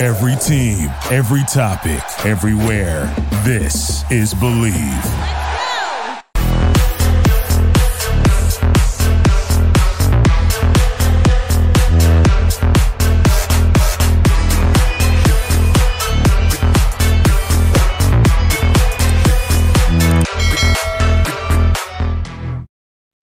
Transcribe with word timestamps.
Every 0.00 0.34
team, 0.36 0.88
every 1.10 1.42
topic, 1.44 2.00
everywhere. 2.24 3.14
This 3.44 4.10
is 4.10 4.32
BLEAV. 4.32 5.40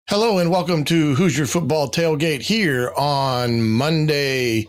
Hello 0.09 0.39
and 0.39 0.51
welcome 0.51 0.83
to 0.85 1.15
Hoosier 1.15 1.45
Football 1.45 1.89
Tailgate 1.89 2.41
here 2.41 2.91
on 2.97 3.61
Monday, 3.61 4.67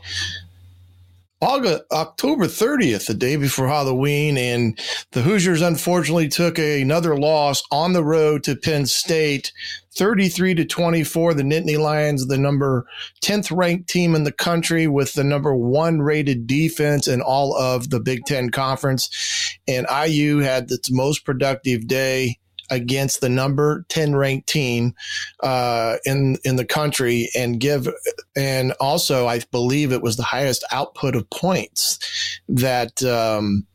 August, 1.40 1.82
October 1.92 2.46
30th, 2.46 3.06
the 3.06 3.14
day 3.14 3.36
before 3.36 3.68
Halloween. 3.68 4.38
And 4.38 4.78
the 5.12 5.22
Hoosiers 5.22 5.60
unfortunately 5.60 6.28
took 6.28 6.58
another 6.58 7.16
loss 7.16 7.62
on 7.70 7.92
the 7.92 8.04
road 8.04 8.42
to 8.44 8.56
Penn 8.56 8.86
State, 8.86 9.52
33 9.96 10.54
to 10.54 10.64
24. 10.64 11.34
The 11.34 11.42
Nittany 11.42 11.78
Lions, 11.78 12.26
the 12.26 12.38
number 12.38 12.86
10th 13.22 13.54
ranked 13.54 13.88
team 13.88 14.14
in 14.14 14.24
the 14.24 14.32
country 14.32 14.86
with 14.86 15.12
the 15.12 15.24
number 15.24 15.54
one 15.54 16.00
rated 16.00 16.46
defense 16.46 17.06
in 17.06 17.20
all 17.20 17.54
of 17.56 17.90
the 17.90 18.00
Big 18.00 18.24
Ten 18.24 18.50
Conference. 18.50 19.58
And 19.68 19.86
IU 19.90 20.38
had 20.38 20.70
its 20.70 20.90
most 20.90 21.24
productive 21.24 21.86
day 21.86 22.38
against 22.70 23.20
the 23.20 23.28
number 23.28 23.84
10 23.88 24.14
ranked 24.16 24.48
team 24.48 24.94
uh, 25.40 25.96
in 26.04 26.36
in 26.44 26.56
the 26.56 26.64
country 26.64 27.28
and 27.36 27.60
give 27.60 27.88
and 28.34 28.72
also 28.80 29.26
I 29.26 29.40
believe 29.50 29.92
it 29.92 30.02
was 30.02 30.16
the 30.16 30.22
highest 30.22 30.64
output 30.72 31.14
of 31.14 31.28
points 31.30 31.98
that 32.48 33.02
um, 33.02 33.66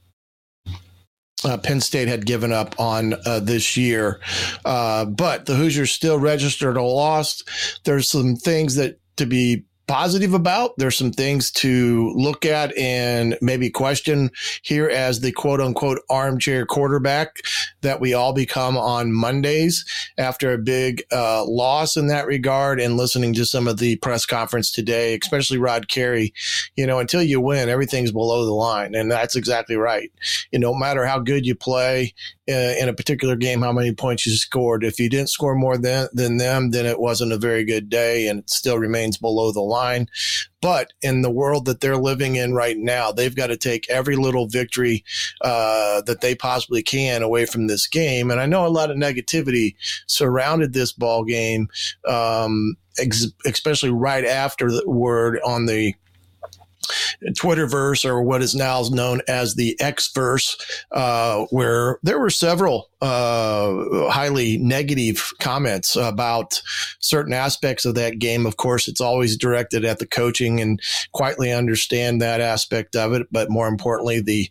uh, 1.44 1.58
Penn 1.58 1.82
State 1.82 2.08
had 2.08 2.26
given 2.26 2.52
up 2.52 2.80
on 2.80 3.16
uh, 3.26 3.40
this 3.40 3.76
year. 3.76 4.20
Uh, 4.64 5.06
but 5.06 5.46
the 5.46 5.56
Hoosiers 5.56 5.92
still 5.92 6.20
registered 6.20 6.78
a 6.78 6.84
loss. 6.84 7.44
There's 7.84 8.08
some 8.08 8.36
things 8.36 8.76
that 8.76 9.00
to 9.18 9.26
be 9.26 9.66
positive 9.88 10.34
about. 10.34 10.72
There's 10.78 10.98
some 10.98 11.12
things 11.12 11.52
to 11.52 12.12
look 12.16 12.46
at 12.46 12.76
and 12.78 13.38
maybe 13.42 13.70
question 13.70 14.32
here 14.64 14.88
as 14.88 15.20
the 15.20 15.32
quote 15.32 15.62
unquote 15.62 16.00
armchair 16.10 16.66
quarterback 16.66 17.42
that 17.82 18.00
we 18.00 18.14
all 18.14 18.34
become 18.34 18.78
on 18.78 19.12
Mondays 19.14 19.86
after 20.18 20.54
a 20.54 20.58
big 20.58 21.04
uh, 21.12 21.44
loss 21.46 21.98
in 21.98 22.08
that 22.08 22.26
regard. 22.26 22.80
And 22.80 22.98
listening 22.98 23.34
to 23.36 23.46
some 23.46 23.68
of 23.68 23.78
the 23.78 23.98
press 23.98 24.26
conference 24.26 24.72
today, 24.72 25.18
especially 25.22 25.58
Rod 25.58 25.88
Carey, 25.88 26.34
you 26.76 26.88
know, 26.88 27.00
until 27.00 27.22
you 27.22 27.40
win, 27.40 27.70
everything's 27.70 28.12
below 28.12 28.46
the 28.46 28.52
line. 28.52 28.96
And 28.96 29.12
that's 29.12 29.36
exactly 29.36 29.76
right. 29.76 30.12
You 30.52 30.60
know, 30.60 30.72
no 30.72 30.78
matter 30.78 31.06
how 31.06 31.20
good 31.20 31.46
you 31.46 31.54
play, 31.54 32.14
uh, 32.50 32.74
in 32.80 32.90
a 32.90 32.94
particular 32.94 33.36
game 33.36 33.62
how 33.62 33.72
many 33.72 33.94
points 33.94 34.26
you 34.26 34.34
scored. 34.34 34.84
If 34.84 35.00
you 35.00 35.10
didn't 35.10 35.30
score 35.30 35.56
more 35.56 35.78
than, 35.78 36.08
than 36.14 36.38
them, 36.38 36.72
then 36.72 36.86
it 36.86 37.00
wasn't 37.00 37.32
a 37.32 37.38
very 37.38 37.64
good 37.64 37.90
day 37.90 38.28
and 38.28 38.40
it 38.40 38.50
still 38.50 38.78
remains 38.78 39.18
below 39.18 39.52
the 39.52 39.62
line. 39.62 39.81
But 40.62 40.94
in 41.02 41.22
the 41.22 41.32
world 41.32 41.66
that 41.66 41.82
they're 41.82 41.98
living 41.98 42.36
in 42.36 42.54
right 42.54 42.78
now, 42.78 43.12
they've 43.12 43.36
got 43.36 43.48
to 43.48 43.58
take 43.58 43.90
every 43.90 44.16
little 44.16 44.48
victory 44.48 45.04
uh, 45.42 46.02
that 46.02 46.22
they 46.22 46.36
possibly 46.36 46.84
can 46.84 47.24
away 47.24 47.46
from 47.46 47.68
this 47.68 47.88
game. 47.88 48.30
And 48.30 48.40
I 48.40 48.46
know 48.46 48.66
a 48.66 48.70
lot 48.70 48.92
of 48.92 48.98
negativity 48.98 49.76
surrounded 50.08 50.74
this 50.74 50.92
ball 50.92 51.24
game, 51.24 51.68
um, 52.08 52.76
ex- 53.00 53.32
especially 53.46 53.92
right 53.92 54.26
after 54.26 54.70
the 54.70 54.84
word 54.88 55.40
on 55.44 55.66
the 55.66 55.96
Twitterverse 57.30 58.06
or 58.06 58.22
what 58.22 58.42
is 58.42 58.56
now 58.56 58.82
known 58.90 59.22
as 59.28 59.56
the 59.56 59.76
Xverse, 59.80 60.60
uh, 60.92 61.46
where 61.50 62.00
there 62.04 62.20
were 62.20 62.30
several 62.30 62.90
uh, 63.02 64.10
highly 64.10 64.58
negative 64.58 65.34
comments 65.40 65.96
about 65.96 66.62
certain 67.00 67.34
aspects 67.34 67.86
of 67.86 67.96
that 67.96 68.20
game. 68.20 68.46
Of 68.46 68.58
course, 68.58 68.88
it's 68.88 69.02
always 69.02 69.38
directed 69.38 69.86
at 69.86 70.00
the 70.00 70.08
coaching 70.08 70.60
and 70.62 70.80
quietly 71.12 71.52
understand 71.52 72.22
that 72.22 72.42
aspect 72.42 72.96
of 72.96 73.14
it. 73.14 73.28
But 73.32 73.50
more 73.50 73.68
importantly, 73.68 74.22
the 74.22 74.50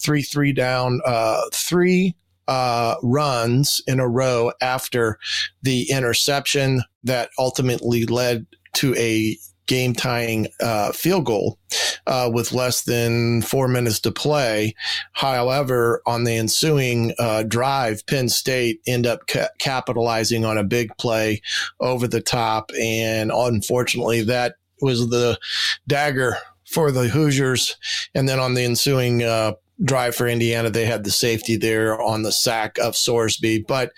three 0.00 0.22
three 0.22 0.52
down, 0.52 1.00
uh, 1.04 1.42
three 1.52 2.16
uh, 2.48 2.96
runs 3.02 3.80
in 3.86 4.00
a 4.00 4.08
row 4.08 4.52
after 4.60 5.18
the 5.62 5.90
interception 5.90 6.82
that 7.04 7.30
ultimately 7.38 8.04
led 8.06 8.46
to 8.74 8.94
a 8.96 9.36
game 9.66 9.94
tying 9.94 10.48
uh, 10.60 10.92
field 10.92 11.24
goal 11.24 11.58
uh, 12.06 12.30
with 12.32 12.52
less 12.52 12.82
than 12.82 13.42
four 13.42 13.68
minutes 13.68 14.00
to 14.00 14.10
play. 14.10 14.74
However, 15.12 16.02
on 16.06 16.24
the 16.24 16.36
ensuing 16.36 17.14
uh, 17.18 17.44
drive, 17.44 18.06
Penn 18.06 18.28
State 18.28 18.80
end 18.86 19.06
up 19.06 19.26
ca- 19.26 19.48
capitalizing 19.58 20.44
on 20.44 20.58
a 20.58 20.64
big 20.64 20.96
play 20.98 21.40
over 21.80 22.06
the 22.06 22.20
top, 22.20 22.70
and 22.80 23.30
unfortunately, 23.32 24.22
that 24.22 24.56
was 24.80 25.08
the 25.10 25.38
dagger 25.86 26.36
for 26.72 26.90
the 26.90 27.08
Hoosiers. 27.08 27.76
And 28.14 28.28
then 28.28 28.38
on 28.38 28.54
the 28.54 28.64
ensuing 28.64 29.22
uh, 29.22 29.52
drive 29.84 30.14
for 30.14 30.26
Indiana. 30.26 30.70
They 30.70 30.84
had 30.84 31.04
the 31.04 31.10
safety 31.10 31.56
there 31.56 32.00
on 32.00 32.22
the 32.22 32.32
sack 32.32 32.78
of 32.78 32.94
Sorsby. 32.94 33.66
But, 33.66 33.92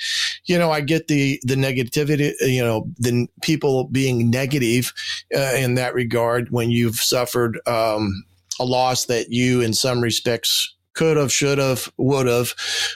you 0.45 0.59
know, 0.59 0.71
I 0.71 0.81
get 0.81 1.09
the, 1.09 1.41
the 1.45 1.57
negativity, 1.57 2.33
you 2.41 2.65
know, 2.65 2.89
the 2.99 3.27
people 3.43 3.85
being 3.89 4.31
negative 4.31 4.93
uh, 5.35 5.55
in 5.57 5.75
that 5.75 5.95
regard 5.95 6.51
when 6.51 6.71
you've 6.71 6.97
suffered 6.97 7.61
um, 7.67 8.25
a 8.59 8.65
loss 8.65 9.07
that 9.07 9.31
you, 9.31 9.61
in 9.61 9.73
some 9.75 10.01
respects, 10.01 10.75
could 10.95 11.17
have, 11.17 11.33
should 11.33 11.59
have, 11.59 11.93
would 11.97 12.29
have, 12.29 12.55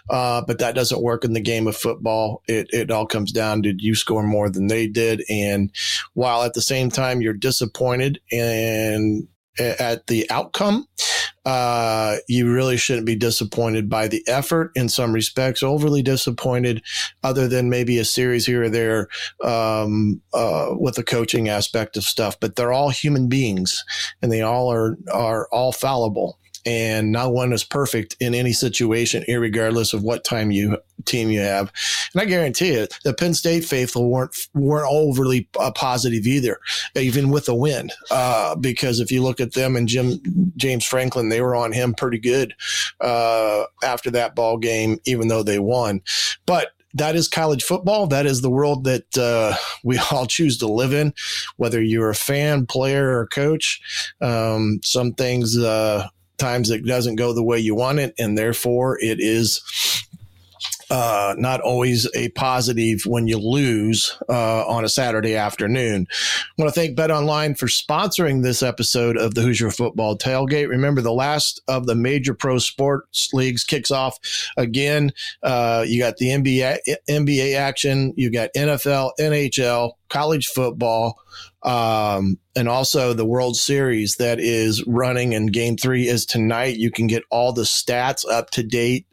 uh, 0.09 0.41
but 0.47 0.60
that 0.60 0.76
doesn't 0.76 1.03
work 1.03 1.25
in 1.25 1.32
the 1.32 1.41
game 1.41 1.66
of 1.66 1.76
football. 1.76 2.43
It, 2.47 2.69
it 2.72 2.93
all 2.93 3.06
comes 3.06 3.32
down 3.32 3.62
to 3.65 3.75
you 3.76 3.97
score 3.97 4.22
more 4.22 4.49
than 4.49 4.69
they 4.69 4.87
did. 4.87 5.25
And 5.28 5.72
while 6.15 6.44
at 6.44 6.55
the 6.55 6.62
same 6.62 6.91
time 6.91 7.20
you're 7.20 7.32
disappointed 7.32 8.20
and 8.31 9.26
at 9.59 10.06
the 10.06 10.31
outcome, 10.31 10.87
uh, 11.49 12.19
you 12.29 12.53
really 12.53 12.77
shouldn't 12.77 13.07
be 13.07 13.17
disappointed 13.17 13.89
by 13.89 14.07
the 14.07 14.23
effort 14.29 14.71
in 14.75 14.87
some 14.87 15.15
respects, 15.15 15.63
overly 15.63 16.03
disappointed, 16.03 16.83
other 17.25 17.49
than 17.49 17.71
maybe 17.71 17.97
a 17.97 18.05
series 18.05 18.45
here 18.45 18.65
or 18.65 18.69
there 18.69 19.09
um, 19.43 20.21
uh, 20.35 20.75
with 20.79 20.97
the 20.97 21.03
coaching 21.03 21.49
aspect 21.49 21.97
of 21.97 22.05
stuff. 22.05 22.39
But 22.39 22.57
they're 22.57 22.75
all 22.75 22.91
human 22.91 23.31
beings 23.31 23.83
and 24.21 24.31
they 24.31 24.43
all 24.43 24.71
are, 24.71 24.99
are 25.11 25.49
all 25.51 25.73
fallible 25.73 26.39
and 26.67 27.13
not 27.13 27.33
one 27.33 27.53
is 27.53 27.65
perfect 27.65 28.17
in 28.21 28.35
any 28.35 28.53
situation, 28.53 29.25
regardless 29.29 29.93
of 29.93 30.03
what 30.03 30.25
time 30.25 30.51
you 30.51 30.79
team 31.05 31.31
you 31.31 31.41
have. 31.41 31.73
And 32.13 32.23
I 32.23 32.25
guarantee 32.25 32.75
you, 32.75 32.87
the 33.05 33.15
Penn 33.15 33.35
State 33.35 33.65
faithful 33.65 34.11
weren't 34.11 34.37
weren't 34.55 34.89
overly 34.91 35.49
uh, 35.59 35.71
positive 35.73 36.27
either, 36.27 36.59
even 36.97 37.31
with 37.31 37.47
the 37.47 37.55
win. 37.55 37.91
Uh, 38.11 38.55
because 38.57 39.01
if 39.01 39.11
you 39.11 39.23
look 39.23 39.41
at 39.41 39.55
them 39.55 39.77
and 39.77 39.89
Jim 39.89 40.21
James 40.57 40.85
Franklin, 40.85 41.29
they 41.29 41.41
were 41.41 41.55
on 41.55 41.73
him 41.73 41.95
pretty 41.95 42.19
good 42.19 42.55
uh, 43.01 43.65
after 43.83 44.11
that 44.11 44.35
ball 44.35 44.59
game, 44.59 44.99
even 45.05 45.29
though 45.29 45.43
they 45.43 45.59
won. 45.59 46.03
But 46.47 46.73
that 46.95 47.17
is 47.17 47.29
college 47.29 47.63
football. 47.63 48.07
That 48.07 48.27
is 48.27 48.41
the 48.41 48.51
world 48.51 48.85
that 48.85 49.19
uh, 49.19 49.55
we 49.85 49.99
all 50.11 50.27
choose 50.27 50.59
to 50.59 50.67
live 50.67 50.93
in, 50.93 51.13
whether 51.57 51.83
you're 51.83 52.11
a 52.11 52.15
fan, 52.15 52.67
player, 52.67 53.19
or 53.19 53.27
coach. 53.27 53.81
Um, 54.21 54.81
some 54.83 55.13
things 55.13 55.57
uh, 55.57 56.09
times 56.38 56.71
it 56.71 56.84
doesn't 56.84 57.16
go 57.16 57.32
the 57.32 57.43
way 57.43 57.59
you 57.59 57.75
want 57.75 57.99
it, 57.99 58.15
and 58.19 58.37
therefore 58.37 58.99
it 59.00 59.21
is 59.21 59.60
uh, 60.91 61.34
not 61.37 61.60
always 61.60 62.09
a 62.15 62.31
positive 62.31 63.03
when 63.04 63.28
you 63.28 63.38
lose 63.38 64.16
uh, 64.28 64.66
on 64.66 64.84
a 64.84 64.88
Saturday 64.88 65.37
afternoon. 65.37 66.06
I 66.10 66.62
want 66.62 66.72
to 66.72 66.81
thank 66.81 66.97
Bet 66.97 67.10
Online 67.10 67.54
for 67.54 67.66
sponsoring 67.66 68.43
this 68.43 68.62
episode 68.62 69.16
of 69.19 69.34
the 69.34 69.43
Hoosier 69.43 69.71
Football 69.71 70.16
Tailgate. 70.16 70.69
Remember, 70.69 71.00
the 71.00 71.12
last 71.12 71.61
of 71.69 71.87
the 71.87 71.94
major 71.94 72.35
pro 72.35 72.58
sports 72.58 73.29
leagues 73.32 73.64
kicks 73.64 73.91
off 73.91 74.19
again. 74.56 75.12
Uh, 75.43 75.84
you 75.87 76.00
got 76.00 76.17
the 76.17 76.29
NBA, 76.29 76.79
NBA 77.08 77.55
action, 77.55 78.14
you 78.17 78.31
got 78.31 78.50
NFL, 78.56 79.12
NHL, 79.20 79.93
college 80.08 80.46
football 80.46 81.19
um, 81.62 82.38
and 82.55 82.69
also 82.69 83.12
the 83.12 83.25
World 83.25 83.56
Series 83.56 84.16
that 84.16 84.38
is 84.38 84.84
running 84.87 85.34
and 85.34 85.52
game 85.52 85.76
three 85.76 86.06
is 86.08 86.25
tonight. 86.25 86.76
You 86.76 86.90
can 86.90 87.06
get 87.06 87.25
all 87.31 87.52
the 87.52 87.62
stats 87.62 88.25
up 88.28 88.50
to 88.50 88.62
date 88.62 89.06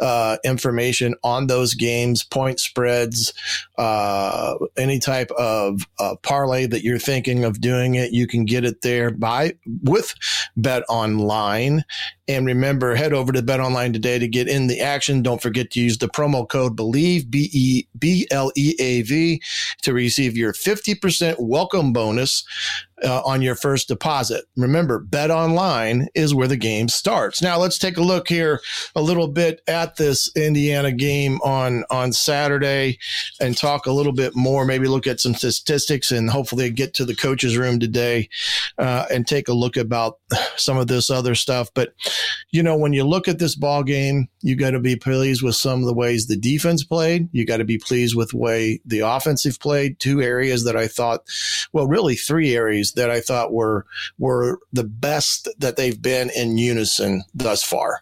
uh, 0.00 0.38
information 0.44 1.14
on 1.22 1.46
those 1.46 1.74
games, 1.74 2.24
point 2.24 2.60
spreads, 2.60 3.34
uh, 3.82 4.54
any 4.76 5.00
type 5.00 5.32
of 5.32 5.82
uh, 5.98 6.14
parlay 6.22 6.66
that 6.66 6.84
you're 6.84 7.00
thinking 7.00 7.42
of 7.42 7.60
doing 7.60 7.96
it. 7.96 8.12
You 8.12 8.28
can 8.28 8.44
get 8.44 8.64
it 8.64 8.82
there 8.82 9.10
by 9.10 9.54
with 9.82 10.14
Bet 10.56 10.84
Online. 10.88 11.84
And 12.28 12.46
remember, 12.46 12.94
head 12.94 13.12
over 13.12 13.32
to 13.32 13.42
Bet 13.42 13.58
Online 13.58 13.92
today 13.92 14.20
to 14.20 14.28
get 14.28 14.48
in 14.48 14.68
the 14.68 14.80
action. 14.80 15.20
Don't 15.20 15.42
forget 15.42 15.72
to 15.72 15.80
use 15.80 15.98
the 15.98 16.06
promo 16.06 16.48
code 16.48 16.76
BELIEVE, 16.76 17.28
B 17.28 17.50
E 17.52 17.88
B 17.98 18.28
L 18.30 18.52
E 18.56 18.76
A 18.78 19.02
V, 19.02 19.42
to 19.82 19.92
receive 19.92 20.36
your 20.36 20.52
50% 20.52 21.40
welcome 21.40 21.92
bonus 21.92 22.44
uh, 23.04 23.22
on 23.24 23.42
your 23.42 23.54
first 23.54 23.88
deposit. 23.88 24.44
Remember, 24.56 24.98
Bet 24.98 25.30
Online 25.30 26.08
is 26.14 26.34
where 26.34 26.48
the 26.48 26.56
game 26.56 26.88
starts. 26.88 27.42
Now 27.42 27.58
let's 27.58 27.78
take 27.78 27.96
a 27.96 28.02
look 28.02 28.28
here 28.28 28.60
a 28.94 29.02
little 29.02 29.28
bit 29.28 29.60
at 29.66 29.96
this 29.96 30.30
Indiana 30.36 30.92
game 30.92 31.40
on 31.42 31.84
on 31.90 32.12
Saturday 32.12 32.98
and 33.40 33.56
talk 33.56 33.86
a 33.86 33.92
little 33.92 34.12
bit 34.12 34.34
more. 34.34 34.64
Maybe 34.64 34.86
look 34.86 35.06
at 35.06 35.20
some 35.20 35.34
statistics 35.34 36.10
and 36.10 36.30
hopefully 36.30 36.70
get 36.70 36.94
to 36.94 37.04
the 37.04 37.16
coaches 37.16 37.56
room 37.56 37.80
today 37.80 38.28
uh, 38.78 39.06
and 39.10 39.26
take 39.26 39.48
a 39.48 39.52
look 39.52 39.76
about 39.76 40.18
some 40.56 40.78
of 40.78 40.86
this 40.86 41.10
other 41.10 41.34
stuff. 41.34 41.70
But 41.74 41.94
you 42.50 42.62
know, 42.62 42.76
when 42.76 42.92
you 42.92 43.04
look 43.04 43.28
at 43.28 43.38
this 43.38 43.54
ball 43.54 43.82
game, 43.82 44.28
you 44.42 44.56
got 44.56 44.72
to 44.72 44.80
be 44.80 44.96
pleased 44.96 45.42
with 45.42 45.54
some 45.54 45.80
of 45.80 45.86
the 45.86 45.94
ways 45.94 46.26
the 46.26 46.36
defense 46.36 46.84
played. 46.84 47.28
You 47.32 47.46
got 47.46 47.58
to 47.58 47.64
be 47.64 47.78
pleased 47.78 48.16
with 48.16 48.30
the 48.30 48.36
way 48.36 48.80
the 48.84 49.00
offensive 49.00 49.60
played. 49.60 49.98
Two 50.00 50.20
areas 50.20 50.64
that 50.64 50.76
I 50.76 50.88
thought, 50.88 51.22
well, 51.72 51.86
really 51.86 52.16
three 52.16 52.54
areas 52.54 52.92
that 52.92 53.10
I 53.10 53.20
thought 53.20 53.52
were 53.52 53.86
were 54.18 54.58
the 54.72 54.84
best 54.84 55.48
that 55.58 55.76
they've 55.76 56.00
been 56.00 56.30
in 56.30 56.58
unison 56.58 57.22
thus 57.34 57.62
far. 57.62 58.00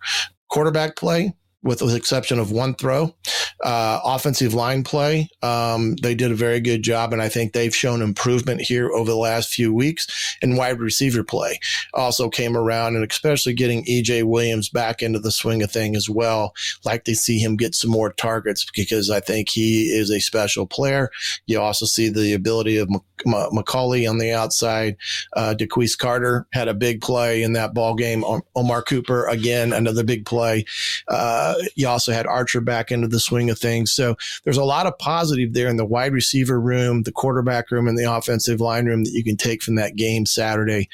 Quarterback 0.48 0.96
play, 0.96 1.34
with 1.62 1.80
the 1.80 1.94
exception 1.94 2.38
of 2.38 2.50
one 2.50 2.74
throw. 2.74 3.14
Uh, 3.62 4.00
offensive 4.04 4.54
line 4.54 4.82
play, 4.82 5.28
um, 5.42 5.94
they 5.96 6.14
did 6.14 6.32
a 6.32 6.34
very 6.34 6.60
good 6.60 6.82
job, 6.82 7.12
and 7.12 7.20
I 7.20 7.28
think 7.28 7.52
they've 7.52 7.74
shown 7.74 8.00
improvement 8.00 8.62
here 8.62 8.90
over 8.90 9.10
the 9.10 9.16
last 9.16 9.52
few 9.52 9.74
weeks. 9.74 10.36
And 10.40 10.56
wide 10.56 10.80
receiver 10.80 11.22
play 11.22 11.60
also 11.92 12.30
came 12.30 12.56
around, 12.56 12.96
and 12.96 13.10
especially 13.10 13.52
getting 13.52 13.84
EJ 13.84 14.24
Williams 14.24 14.70
back 14.70 15.02
into 15.02 15.18
the 15.18 15.30
swing 15.30 15.62
of 15.62 15.70
thing 15.70 15.94
as 15.94 16.08
well. 16.08 16.54
Like 16.84 17.04
to 17.04 17.14
see 17.14 17.38
him 17.38 17.56
get 17.56 17.74
some 17.74 17.90
more 17.90 18.12
targets 18.12 18.66
because 18.74 19.10
I 19.10 19.20
think 19.20 19.50
he 19.50 19.90
is 19.90 20.10
a 20.10 20.20
special 20.20 20.66
player. 20.66 21.10
You 21.46 21.60
also 21.60 21.84
see 21.84 22.08
the 22.08 22.32
ability 22.32 22.78
of 22.78 22.88
McCulley 23.26 24.08
on 24.08 24.18
the 24.18 24.32
outside. 24.32 24.96
Uh, 25.34 25.54
DeQuece 25.58 25.98
Carter 25.98 26.46
had 26.52 26.68
a 26.68 26.74
big 26.74 27.00
play 27.00 27.42
in 27.42 27.52
that 27.54 27.74
ball 27.74 27.94
game. 27.94 28.24
Omar 28.54 28.82
Cooper 28.82 29.26
again, 29.26 29.72
another 29.72 30.04
big 30.04 30.24
play. 30.24 30.64
Uh, 31.08 31.49
you 31.74 31.88
also 31.88 32.12
had 32.12 32.26
Archer 32.26 32.60
back 32.60 32.90
into 32.90 33.08
the 33.08 33.20
swing 33.20 33.50
of 33.50 33.58
things. 33.58 33.92
So 33.92 34.16
there's 34.44 34.56
a 34.56 34.64
lot 34.64 34.86
of 34.86 34.98
positive 34.98 35.52
there 35.52 35.68
in 35.68 35.76
the 35.76 35.84
wide 35.84 36.12
receiver 36.12 36.60
room, 36.60 37.02
the 37.02 37.12
quarterback 37.12 37.70
room, 37.70 37.88
and 37.88 37.98
the 37.98 38.12
offensive 38.12 38.60
line 38.60 38.86
room 38.86 39.04
that 39.04 39.12
you 39.12 39.24
can 39.24 39.36
take 39.36 39.62
from 39.62 39.76
that 39.76 39.96
game 39.96 40.26
Saturday 40.26 40.88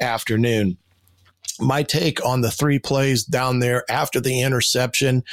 afternoon 0.00 0.76
my 1.60 1.82
take 1.82 2.24
on 2.24 2.40
the 2.40 2.50
three 2.50 2.78
plays 2.78 3.24
down 3.24 3.60
there 3.60 3.84
after 3.90 4.20
the 4.20 4.42
interception, 4.42 5.24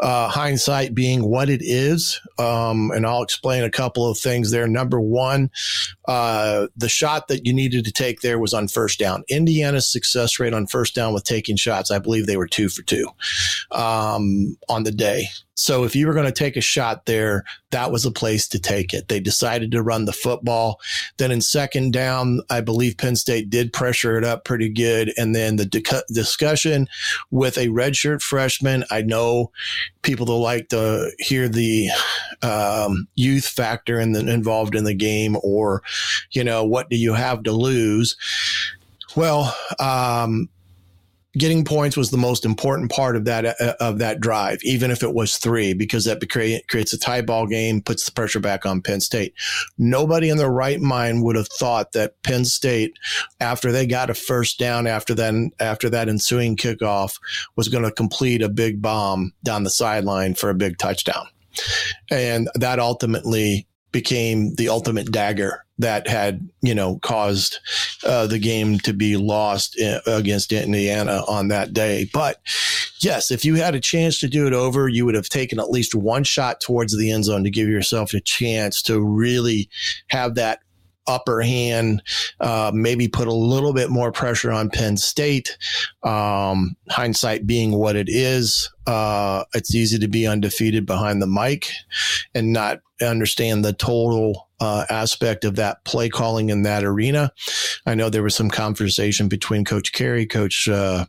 uh, 0.00 0.28
hindsight 0.28 0.94
being 0.94 1.28
what 1.28 1.48
it 1.48 1.60
is. 1.62 2.20
Um, 2.38 2.90
and 2.90 3.06
I'll 3.06 3.22
explain 3.22 3.64
a 3.64 3.70
couple 3.70 4.08
of 4.08 4.18
things 4.18 4.50
there. 4.50 4.66
Number 4.66 5.00
one, 5.00 5.50
uh, 6.08 6.66
the 6.74 6.88
shot 6.88 7.28
that 7.28 7.44
you 7.46 7.52
needed 7.52 7.84
to 7.84 7.92
take 7.92 8.22
there 8.22 8.38
was 8.38 8.54
on 8.54 8.66
first 8.66 8.98
down. 8.98 9.22
Indiana's 9.28 9.86
success 9.86 10.40
rate 10.40 10.54
on 10.54 10.66
first 10.66 10.94
down 10.94 11.12
with 11.12 11.24
taking 11.24 11.56
shots, 11.56 11.90
I 11.90 11.98
believe 11.98 12.26
they 12.26 12.38
were 12.38 12.48
two 12.48 12.70
for 12.70 12.82
two 12.82 13.06
um, 13.70 14.56
on 14.70 14.84
the 14.84 14.90
day. 14.90 15.28
So 15.58 15.82
if 15.82 15.96
you 15.96 16.06
were 16.06 16.14
going 16.14 16.24
to 16.24 16.32
take 16.32 16.56
a 16.56 16.60
shot 16.60 17.06
there, 17.06 17.42
that 17.72 17.90
was 17.90 18.06
a 18.06 18.12
place 18.12 18.46
to 18.48 18.60
take 18.60 18.94
it. 18.94 19.08
They 19.08 19.18
decided 19.18 19.72
to 19.72 19.82
run 19.82 20.04
the 20.04 20.12
football. 20.12 20.80
Then 21.16 21.32
in 21.32 21.40
second 21.40 21.92
down, 21.92 22.42
I 22.48 22.60
believe 22.60 22.96
Penn 22.96 23.16
State 23.16 23.50
did 23.50 23.72
pressure 23.72 24.16
it 24.16 24.22
up 24.22 24.44
pretty 24.44 24.68
good. 24.68 25.12
And 25.16 25.34
then 25.34 25.56
the 25.56 25.66
discussion 26.12 26.86
with 27.32 27.58
a 27.58 27.66
redshirt 27.66 28.22
freshman. 28.22 28.84
I 28.92 29.02
know 29.02 29.50
people 30.02 30.26
like 30.38 30.68
to 30.68 31.10
hear 31.18 31.48
the 31.48 31.88
um, 32.42 33.08
youth 33.16 33.46
factor 33.46 33.98
in 33.98 34.12
the, 34.12 34.20
involved 34.32 34.76
in 34.76 34.84
the 34.84 34.94
game, 34.94 35.36
or 35.42 35.82
you 36.32 36.44
know, 36.44 36.64
what 36.64 36.88
do 36.90 36.96
you 36.96 37.14
have 37.14 37.42
to 37.44 37.52
lose? 37.52 38.16
Well, 39.16 39.54
um, 39.78 40.48
getting 41.38 41.64
points 41.64 41.96
was 41.96 42.10
the 42.10 42.18
most 42.18 42.44
important 42.44 42.90
part 42.90 43.14
of 43.14 43.24
that 43.24 43.60
uh, 43.60 43.74
of 43.80 43.98
that 43.98 44.20
drive, 44.20 44.58
even 44.62 44.90
if 44.90 45.02
it 45.02 45.14
was 45.14 45.38
three, 45.38 45.72
because 45.72 46.04
that 46.04 46.28
creates 46.28 46.92
a 46.92 46.98
tie 46.98 47.22
ball 47.22 47.46
game, 47.46 47.80
puts 47.80 48.04
the 48.04 48.12
pressure 48.12 48.40
back 48.40 48.66
on 48.66 48.82
Penn 48.82 49.00
State. 49.00 49.34
Nobody 49.78 50.28
in 50.28 50.36
their 50.36 50.50
right 50.50 50.80
mind 50.80 51.22
would 51.24 51.36
have 51.36 51.48
thought 51.48 51.92
that 51.92 52.20
Penn 52.22 52.44
State, 52.44 52.98
after 53.40 53.72
they 53.72 53.86
got 53.86 54.10
a 54.10 54.14
first 54.14 54.58
down 54.58 54.86
after 54.86 55.14
that 55.14 55.34
after 55.60 55.88
that 55.90 56.08
ensuing 56.08 56.56
kickoff, 56.56 57.18
was 57.56 57.68
going 57.68 57.84
to 57.84 57.92
complete 57.92 58.42
a 58.42 58.48
big 58.48 58.82
bomb 58.82 59.32
down 59.44 59.64
the 59.64 59.70
sideline 59.70 60.34
for 60.34 60.50
a 60.50 60.54
big 60.54 60.78
touchdown. 60.78 61.26
And 62.10 62.48
that 62.54 62.78
ultimately 62.78 63.66
became 63.90 64.54
the 64.54 64.68
ultimate 64.68 65.10
dagger 65.10 65.64
that 65.78 66.08
had 66.08 66.48
you 66.60 66.74
know 66.74 66.98
caused 67.02 67.58
uh, 68.04 68.26
the 68.26 68.38
game 68.38 68.78
to 68.80 68.92
be 68.92 69.16
lost 69.16 69.78
in, 69.78 70.00
against 70.06 70.52
Indiana 70.52 71.22
on 71.28 71.48
that 71.48 71.72
day. 71.72 72.08
But 72.12 72.40
yes, 73.00 73.30
if 73.30 73.44
you 73.44 73.56
had 73.56 73.74
a 73.74 73.80
chance 73.80 74.18
to 74.20 74.28
do 74.28 74.46
it 74.46 74.52
over, 74.52 74.88
you 74.88 75.04
would 75.06 75.14
have 75.14 75.28
taken 75.28 75.58
at 75.58 75.70
least 75.70 75.94
one 75.94 76.24
shot 76.24 76.60
towards 76.60 76.96
the 76.96 77.10
end 77.10 77.24
zone 77.24 77.44
to 77.44 77.50
give 77.50 77.68
yourself 77.68 78.14
a 78.14 78.20
chance 78.20 78.82
to 78.82 79.00
really 79.00 79.68
have 80.08 80.34
that 80.34 80.60
upper 81.08 81.40
hand, 81.40 82.02
uh, 82.40 82.70
maybe 82.74 83.08
put 83.08 83.26
a 83.26 83.34
little 83.34 83.72
bit 83.72 83.90
more 83.90 84.12
pressure 84.12 84.52
on 84.52 84.70
Penn 84.70 84.96
State. 84.96 85.56
Um, 86.02 86.76
hindsight 86.90 87.46
being 87.46 87.72
what 87.72 87.96
it 87.96 88.08
is, 88.08 88.70
uh, 88.86 89.44
it's 89.54 89.74
easy 89.74 89.98
to 89.98 90.08
be 90.08 90.26
undefeated 90.26 90.86
behind 90.86 91.20
the 91.20 91.26
mic 91.26 91.70
and 92.34 92.52
not 92.52 92.80
understand 93.02 93.64
the 93.64 93.72
total 93.72 94.48
uh, 94.60 94.84
aspect 94.90 95.44
of 95.44 95.56
that 95.56 95.84
play 95.84 96.08
calling 96.08 96.50
in 96.50 96.62
that 96.62 96.84
arena. 96.84 97.32
I 97.86 97.94
know 97.94 98.08
there 98.10 98.22
was 98.22 98.34
some 98.34 98.50
conversation 98.50 99.28
between 99.28 99.64
Coach 99.64 99.92
Carey, 99.92 100.26
Coach 100.26 100.68
uh, 100.68 101.06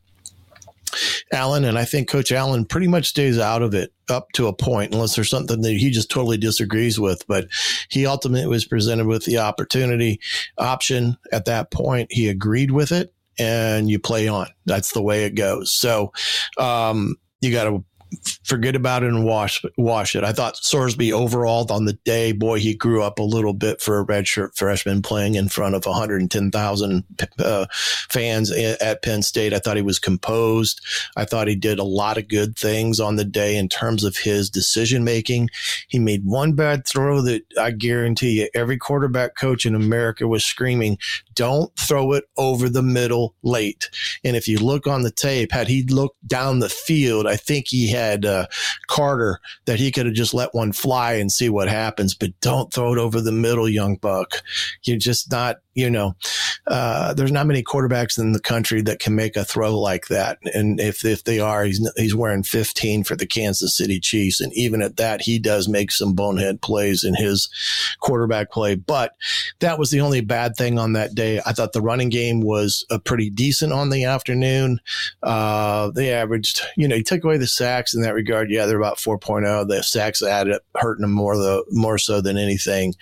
Allen, 1.32 1.66
and 1.66 1.78
I 1.78 1.86
think 1.86 2.10
Coach 2.10 2.32
Allen 2.32 2.66
pretty 2.66 2.88
much 2.88 3.08
stays 3.08 3.38
out 3.38 3.62
of 3.62 3.74
it 3.74 3.94
up 4.10 4.28
to 4.34 4.48
a 4.48 4.54
point, 4.54 4.94
unless 4.94 5.16
there's 5.16 5.30
something 5.30 5.62
that 5.62 5.74
he 5.74 5.90
just 5.90 6.10
totally 6.10 6.38
disagrees 6.38 7.00
with. 7.00 7.26
But 7.28 7.48
he 7.90 8.06
ultimately 8.06 8.48
was 8.48 8.66
presented 8.66 9.08
with 9.08 9.26
the 9.26 9.38
opportunity 9.38 10.20
option 10.58 11.18
at 11.32 11.46
that 11.46 11.72
point. 11.72 12.12
He 12.12 12.30
agreed 12.30 12.72
with 12.72 12.92
it, 12.92 13.14
and 13.38 13.90
you 13.90 14.00
play 14.00 14.28
on. 14.28 14.48
That's 14.66 14.94
the 14.94 15.04
way 15.04 15.26
it 15.26 15.36
goes. 15.36 15.72
So 15.72 16.12
um, 16.58 17.16
you 17.42 17.52
got 17.52 17.66
to 17.66 17.84
forget 18.44 18.76
about 18.76 19.04
it 19.04 19.10
and 19.10 19.24
wash 19.24 19.64
wash 19.78 20.16
it. 20.16 20.24
I 20.24 20.34
thought 20.34 20.56
Sorsby 20.56 21.12
overall 21.12 21.72
on 21.72 21.86
the 21.86 21.94
day, 21.94 22.32
boy, 22.32 22.60
he 22.60 22.74
grew 22.74 23.04
up 23.04 23.20
a 23.20 23.24
little 23.24 23.54
bit 23.54 23.82
for 23.82 24.00
a 24.00 24.06
redshirt 24.06 24.58
freshman 24.58 25.02
playing 25.02 25.36
in 25.36 25.50
front 25.50 25.76
of 25.76 25.86
110,000 25.86 27.04
uh, 27.40 27.66
fans 28.10 28.52
at 28.52 29.04
Penn 29.04 29.22
State. 29.22 29.54
I 29.54 29.60
thought 29.60 29.78
he 29.78 29.84
was 29.84 30.00
composed. 30.00 30.82
I 31.16 31.26
thought 31.26 31.48
he 31.48 31.56
did 31.56 31.80
a 31.80 31.84
lot 31.84 32.18
of 32.18 32.28
good 32.28 32.58
things 32.58 33.00
on 33.00 33.16
the 33.16 33.26
day 33.26 33.56
in 33.56 33.70
terms 33.70 34.04
of 34.04 34.18
his 34.18 34.50
decision 34.50 35.04
making. 35.04 35.50
He 35.88 36.00
made 36.00 36.26
one 36.26 36.54
bad 36.54 36.88
throw 36.88 37.22
that 37.22 37.44
I 37.60 37.72
guarantee 37.72 38.42
you 38.42 38.50
every 38.56 38.78
quarterback 38.78 39.36
coach 39.36 39.66
in 39.66 39.76
America 39.76 40.28
was 40.28 40.44
screaming, 40.44 40.98
"Don't 41.36 41.76
throw 41.78 42.14
it 42.14 42.26
over 42.38 42.70
the 42.70 42.84
middle 42.84 43.36
late." 43.44 43.90
And 44.24 44.36
if 44.36 44.48
you 44.48 44.58
look 44.58 44.88
on 44.88 45.04
the 45.04 45.12
tape, 45.12 45.52
had 45.52 45.68
he 45.68 45.84
looked 45.84 46.28
down 46.28 46.60
the 46.60 46.70
field, 46.70 47.28
I 47.28 47.36
think 47.36 47.68
he 47.68 47.90
had 47.90 47.99
had 48.00 48.26
uh, 48.26 48.48
Carter 48.88 49.40
that 49.66 49.80
he 49.80 49.92
could 49.92 50.06
have 50.06 50.16
just 50.16 50.34
let 50.34 50.54
one 50.54 50.72
fly 50.72 51.14
and 51.14 51.32
see 51.32 51.50
what 51.50 51.68
happens, 51.68 52.16
but 52.16 52.32
don't 52.42 52.74
throw 52.74 52.94
it 52.94 53.00
over 53.00 53.22
the 53.22 53.32
middle, 53.32 53.70
young 53.70 53.96
buck. 53.96 54.42
You're 54.84 54.98
just 54.98 55.32
not 55.32 55.58
you 55.80 55.90
know, 55.90 56.16
uh, 56.68 57.14
there's 57.14 57.32
not 57.32 57.48
many 57.48 57.64
quarterbacks 57.64 58.20
in 58.20 58.34
the 58.34 58.40
country 58.40 58.82
that 58.82 59.00
can 59.00 59.16
make 59.16 59.36
a 59.36 59.46
throw 59.46 59.80
like 59.80 60.08
that. 60.08 60.38
And 60.54 60.80
if, 60.80 61.06
if 61.06 61.24
they 61.24 61.40
are, 61.40 61.64
he's, 61.64 61.90
he's 61.96 62.14
wearing 62.14 62.44
15 62.44 63.06
for 63.06 63.16
the 63.16 63.26
Kansas 63.26 63.76
City 63.76 64.00
Chiefs. 64.00 64.42
And 64.42 64.54
even 64.54 64.82
at 64.82 64.98
that, 64.98 65.22
he 65.22 65.40
does 65.40 65.68
make 65.68 65.92
some 65.92 66.14
bonehead 66.14 66.62
plays 66.62 67.04
in 67.04 67.16
his 67.16 67.50
quarterback 68.02 68.52
play. 68.52 68.76
But 68.76 69.16
that 69.60 69.80
was 69.80 69.90
the 69.90 70.02
only 70.02 70.22
bad 70.22 70.56
thing 70.56 70.78
on 70.78 70.94
that 70.94 71.16
day. 71.16 71.42
I 71.46 71.54
thought 71.54 71.74
the 71.74 71.82
running 71.82 72.10
game 72.10 72.42
was 72.42 72.86
a 72.92 73.00
pretty 73.00 73.30
decent 73.30 73.72
on 73.72 73.90
the 73.90 74.04
afternoon. 74.04 74.80
Uh, 75.24 75.92
they 75.92 76.12
averaged, 76.12 76.62
you 76.76 76.88
know, 76.88 76.96
he 76.96 77.04
took 77.04 77.24
away 77.24 77.38
the 77.38 77.48
sacks 77.48 77.94
in 77.94 78.02
that 78.02 78.14
regard. 78.14 78.52
Yeah, 78.52 78.66
they're 78.66 78.80
about 78.80 78.98
4.0. 78.98 79.68
The 79.68 79.82
sacks 79.82 80.22
added 80.22 80.56
up, 80.56 80.62
hurting 80.76 81.04
them 81.04 81.14
more, 81.14 81.38
the, 81.38 81.64
more 81.72 81.98
so 81.98 82.22
than 82.22 82.38
anything 82.38 82.94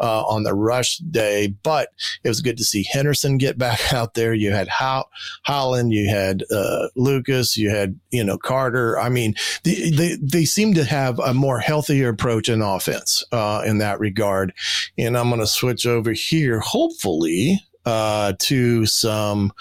uh, 0.00 0.24
on 0.24 0.42
the 0.42 0.54
rush 0.54 0.98
day. 0.98 1.48
But 1.62 1.90
it 2.22 2.28
was 2.28 2.40
good 2.40 2.56
to 2.58 2.64
see 2.64 2.84
Henderson 2.90 3.38
get 3.38 3.58
back 3.58 3.92
out 3.92 4.14
there. 4.14 4.34
You 4.34 4.52
had 4.52 4.68
How- 4.68 5.06
Howland, 5.42 5.92
you 5.92 6.08
had 6.08 6.44
uh, 6.50 6.88
Lucas, 6.96 7.56
you 7.56 7.70
had 7.70 7.98
you 8.10 8.24
know 8.24 8.38
Carter. 8.38 8.98
I 8.98 9.08
mean, 9.08 9.34
they, 9.64 9.90
they 9.90 10.16
they 10.20 10.44
seem 10.44 10.74
to 10.74 10.84
have 10.84 11.18
a 11.18 11.34
more 11.34 11.58
healthier 11.58 12.10
approach 12.10 12.48
in 12.48 12.62
offense 12.62 13.24
uh, 13.32 13.62
in 13.66 13.78
that 13.78 14.00
regard. 14.00 14.52
And 14.98 15.16
I'm 15.16 15.28
going 15.28 15.40
to 15.40 15.46
switch 15.46 15.86
over 15.86 16.12
here, 16.12 16.60
hopefully, 16.60 17.60
uh, 17.84 18.34
to 18.40 18.86
some. 18.86 19.52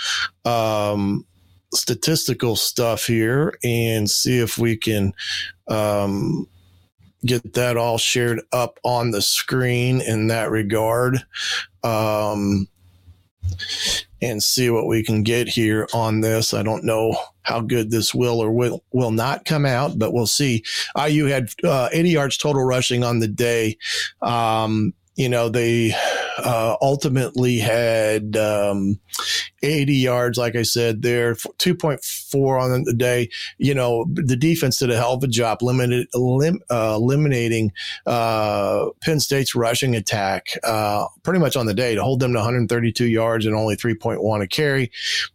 Um, 0.46 1.26
statistical 1.74 2.56
stuff 2.56 3.08
here 3.08 3.58
and 3.64 4.10
see 4.10 4.40
if 4.40 4.58
we 4.58 4.78
can 4.78 5.12
um, 5.68 6.48
get 7.26 7.54
that 7.54 7.78
all 7.78 7.98
shared 7.98 8.42
up 8.52 8.80
on 8.84 9.12
the 9.12 9.22
screen 9.22 10.02
in 10.02 10.28
that 10.28 10.52
regard. 10.52 11.20
Um, 11.84 12.68
and 14.22 14.42
see 14.42 14.70
what 14.70 14.88
we 14.88 15.04
can 15.04 15.24
get 15.24 15.48
here 15.50 15.88
on 15.94 16.22
this. 16.22 16.54
I 16.54 16.64
don't 16.64 16.86
know 16.86 17.16
how 17.42 17.60
good 17.60 17.92
this 17.92 18.16
will 18.16 18.42
or 18.42 18.52
will 18.52 18.84
will 18.92 19.12
not 19.12 19.46
come 19.46 19.66
out, 19.66 20.00
but 20.00 20.14
we'll 20.14 20.28
see. 20.28 20.64
IU 20.98 21.26
had 21.26 21.50
uh, 21.64 21.90
80 21.92 22.10
yards 22.10 22.38
total 22.38 22.64
rushing 22.64 23.04
on 23.04 23.20
the 23.20 23.28
day. 23.28 23.78
Um, 24.22 24.94
you 25.16 25.30
know, 25.30 25.50
they 25.50 25.94
uh, 26.38 26.76
ultimately 26.82 27.58
had 27.60 28.36
um, 28.36 29.00
80 29.64 29.94
yards, 29.96 30.38
like 30.38 30.56
I 30.56 30.64
said, 30.64 31.02
there, 31.02 31.34
2.4 31.34 32.62
on 32.62 32.84
the 32.84 32.94
day. 32.94 33.30
You 33.58 33.74
know, 33.74 34.06
the 34.12 34.36
defense 34.36 34.78
did 34.78 34.92
a 34.92 34.98
hell 34.98 35.14
of 35.14 35.24
a 35.24 35.28
job 35.28 35.62
limited, 35.62 36.08
elim, 36.14 36.60
uh, 36.70 36.94
eliminating 36.96 37.72
uh, 38.06 38.88
Penn 39.02 39.20
State's 39.20 39.56
rushing 39.56 39.96
attack 39.96 40.48
uh, 40.64 41.08
pretty 41.24 41.40
much 41.40 41.56
on 41.56 41.66
the 41.66 41.74
day 41.74 41.96
to 41.96 42.04
hold 42.04 42.20
them 42.20 42.34
to 42.34 42.40
132 42.40 43.06
yards 43.06 43.46
and 43.46 43.56
only 43.56 43.76
3.1 43.76 44.42
a 44.42 44.48
carry. 44.48 44.92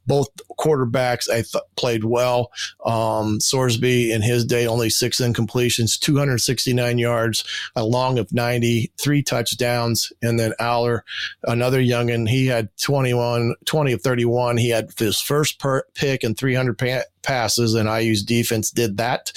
Both 0.06 0.28
quarterbacks, 0.58 1.30
I 1.30 1.42
th- 1.42 1.64
played 1.76 2.04
well. 2.04 2.52
Um, 2.84 3.38
Sorsby 3.38 4.10
in 4.10 4.22
his 4.22 4.44
day, 4.44 4.66
only 4.66 4.90
six 4.90 5.20
incompletions, 5.20 5.98
269 5.98 6.98
yards, 6.98 7.44
a 7.74 7.84
long 7.84 8.18
of 8.18 8.32
90, 8.32 8.92
three 9.00 9.22
touchdowns. 9.22 10.12
And 10.22 10.38
then 10.38 10.52
Allar, 10.60 11.00
another 11.44 11.80
youngin, 11.80 12.28
he 12.28 12.46
had 12.46 12.68
21, 12.78 13.54
20 13.64 13.92
of 13.92 14.02
31. 14.18 14.56
He 14.56 14.70
had 14.70 14.90
his 14.98 15.20
first 15.20 15.62
pick 15.94 16.24
and 16.24 16.36
300 16.36 16.78
pa- 16.78 17.02
passes, 17.22 17.74
and 17.74 17.88
IU's 17.88 18.22
defense 18.22 18.70
did 18.70 18.96
that. 18.96 19.32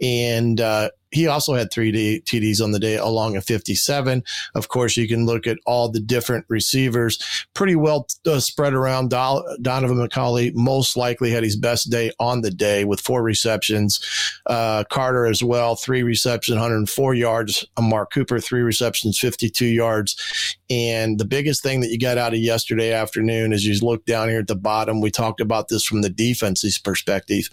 And 0.00 0.60
uh, 0.60 0.90
he 1.10 1.26
also 1.26 1.54
had 1.54 1.70
three 1.70 1.92
TDs 1.92 2.62
on 2.62 2.72
the 2.72 2.78
day 2.78 2.96
along 2.96 3.36
a 3.36 3.40
57. 3.40 4.22
Of 4.54 4.68
course, 4.68 4.96
you 4.96 5.08
can 5.08 5.26
look 5.26 5.46
at 5.46 5.58
all 5.66 5.88
the 5.88 6.00
different 6.00 6.44
receivers 6.48 7.18
pretty 7.54 7.76
well 7.76 8.06
uh, 8.26 8.40
spread 8.40 8.74
around. 8.74 9.10
Donaven 9.10 10.06
McCulley 10.06 10.54
most 10.54 10.96
likely 10.96 11.30
had 11.30 11.42
his 11.42 11.56
best 11.56 11.90
day 11.90 12.12
on 12.18 12.42
the 12.42 12.50
day 12.50 12.84
with 12.84 13.00
four 13.00 13.22
receptions. 13.22 14.00
Uh, 14.46 14.84
Carter 14.84 15.26
as 15.26 15.42
well, 15.42 15.76
three 15.76 16.02
receptions, 16.02 16.56
104 16.56 17.14
yards. 17.14 17.64
Mark 17.80 18.12
Cooper, 18.12 18.38
three 18.38 18.62
receptions, 18.62 19.18
52 19.18 19.66
yards. 19.66 20.56
And 20.68 21.18
the 21.18 21.24
biggest 21.24 21.62
thing 21.62 21.80
that 21.80 21.90
you 21.90 21.98
got 21.98 22.18
out 22.18 22.32
of 22.32 22.38
yesterday 22.38 22.92
afternoon 22.92 23.52
is 23.52 23.66
you 23.66 23.76
look 23.84 24.04
down 24.04 24.28
here 24.28 24.40
at 24.40 24.46
the 24.46 24.54
bottom. 24.54 25.00
We 25.00 25.10
talked 25.10 25.40
about 25.40 25.68
this 25.68 25.84
from 25.84 26.02
the 26.02 26.10
defense's 26.10 26.78
perspective 26.78 27.48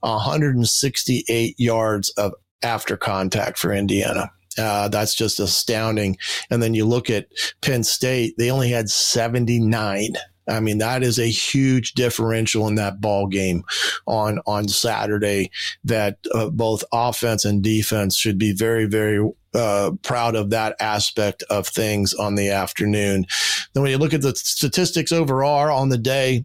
168 0.00 1.54
yards 1.58 2.08
of 2.10 2.32
after 2.62 2.96
contact 2.96 3.58
for 3.58 3.72
Indiana. 3.72 4.30
Uh, 4.58 4.88
that's 4.88 5.14
just 5.14 5.38
astounding. 5.38 6.16
And 6.50 6.62
then 6.62 6.74
you 6.74 6.86
look 6.86 7.10
at 7.10 7.26
Penn 7.60 7.84
State, 7.84 8.34
they 8.38 8.50
only 8.50 8.70
had 8.70 8.88
79. 8.88 10.12
I 10.48 10.60
mean, 10.60 10.78
that 10.78 11.02
is 11.02 11.18
a 11.18 11.26
huge 11.26 11.92
differential 11.92 12.68
in 12.68 12.76
that 12.76 13.00
ball 13.00 13.26
game 13.26 13.64
on, 14.06 14.38
on 14.46 14.68
Saturday 14.68 15.50
that 15.84 16.18
uh, 16.32 16.50
both 16.50 16.84
offense 16.92 17.44
and 17.44 17.62
defense 17.62 18.16
should 18.16 18.38
be 18.38 18.52
very, 18.52 18.86
very 18.86 19.28
uh, 19.54 19.90
proud 20.02 20.36
of 20.36 20.50
that 20.50 20.76
aspect 20.80 21.42
of 21.50 21.66
things 21.66 22.14
on 22.14 22.36
the 22.36 22.50
afternoon. 22.50 23.26
Then 23.72 23.82
when 23.82 23.90
you 23.90 23.98
look 23.98 24.14
at 24.14 24.22
the 24.22 24.36
statistics 24.36 25.12
overall 25.12 25.76
on 25.76 25.88
the 25.88 25.98
day, 25.98 26.44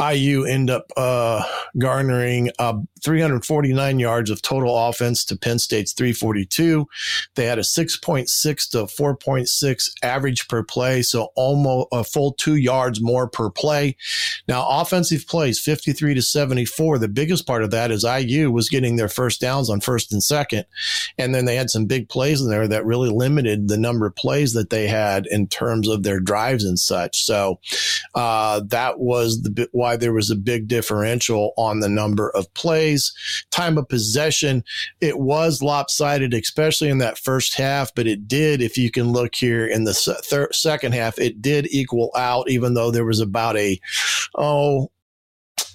IU 0.00 0.44
end 0.44 0.70
up 0.70 0.90
uh, 0.96 1.42
garnering 1.78 2.50
uh, 2.58 2.78
349 3.04 3.98
yards 3.98 4.30
of 4.30 4.42
total 4.42 4.76
offense 4.88 5.24
to 5.26 5.36
Penn 5.36 5.58
State's 5.58 5.92
342. 5.92 6.86
They 7.34 7.46
had 7.46 7.58
a 7.58 7.62
6.6 7.62 8.70
to 8.70 8.78
4.6 8.78 9.90
average 10.02 10.48
per 10.48 10.62
play, 10.62 11.02
so 11.02 11.28
almost 11.36 11.88
a 11.92 12.02
full 12.04 12.32
two 12.32 12.56
yards 12.56 13.00
more 13.00 13.28
per 13.28 13.50
play. 13.50 13.96
Now, 14.48 14.66
offensive 14.68 15.26
plays 15.26 15.60
53 15.60 16.14
to 16.14 16.22
74. 16.22 16.98
The 16.98 17.08
biggest 17.08 17.46
part 17.46 17.62
of 17.62 17.70
that 17.70 17.90
is 17.90 18.04
IU 18.04 18.50
was 18.50 18.68
getting 18.68 18.96
their 18.96 19.08
first 19.08 19.40
downs 19.40 19.68
on 19.68 19.80
first 19.80 20.12
and 20.12 20.22
second, 20.22 20.64
and 21.18 21.34
then 21.34 21.44
they 21.44 21.56
had 21.56 21.70
some 21.70 21.86
big 21.86 22.08
plays 22.08 22.40
in 22.40 22.48
there 22.48 22.68
that 22.68 22.86
really 22.86 23.10
limited 23.10 23.68
the 23.68 23.76
number 23.76 24.06
of 24.06 24.16
plays 24.16 24.54
that 24.54 24.70
they 24.70 24.86
had 24.86 25.26
in 25.26 25.46
terms 25.46 25.88
of 25.88 26.02
their 26.02 26.20
drives 26.20 26.64
and 26.64 26.78
such. 26.78 27.24
So 27.24 27.60
uh, 28.14 28.60
that 28.68 28.98
was 28.98 29.42
the 29.42 29.68
why 29.72 29.96
there 29.96 30.12
was 30.12 30.30
a 30.30 30.36
big 30.36 30.68
differential 30.68 31.52
on 31.56 31.80
the 31.80 31.88
number 31.88 32.30
of 32.30 32.52
plays. 32.54 32.93
Time 33.50 33.78
of 33.78 33.88
possession, 33.88 34.64
it 35.00 35.18
was 35.18 35.62
lopsided, 35.62 36.34
especially 36.34 36.88
in 36.88 36.98
that 36.98 37.18
first 37.18 37.54
half, 37.54 37.94
but 37.94 38.06
it 38.06 38.28
did, 38.28 38.60
if 38.60 38.76
you 38.76 38.90
can 38.90 39.12
look 39.12 39.34
here 39.34 39.66
in 39.66 39.84
the 39.84 39.94
third, 39.94 40.54
second 40.54 40.92
half, 40.92 41.18
it 41.18 41.42
did 41.42 41.66
equal 41.70 42.10
out, 42.16 42.48
even 42.48 42.74
though 42.74 42.90
there 42.90 43.04
was 43.04 43.20
about 43.20 43.56
a, 43.56 43.80
oh, 44.36 44.90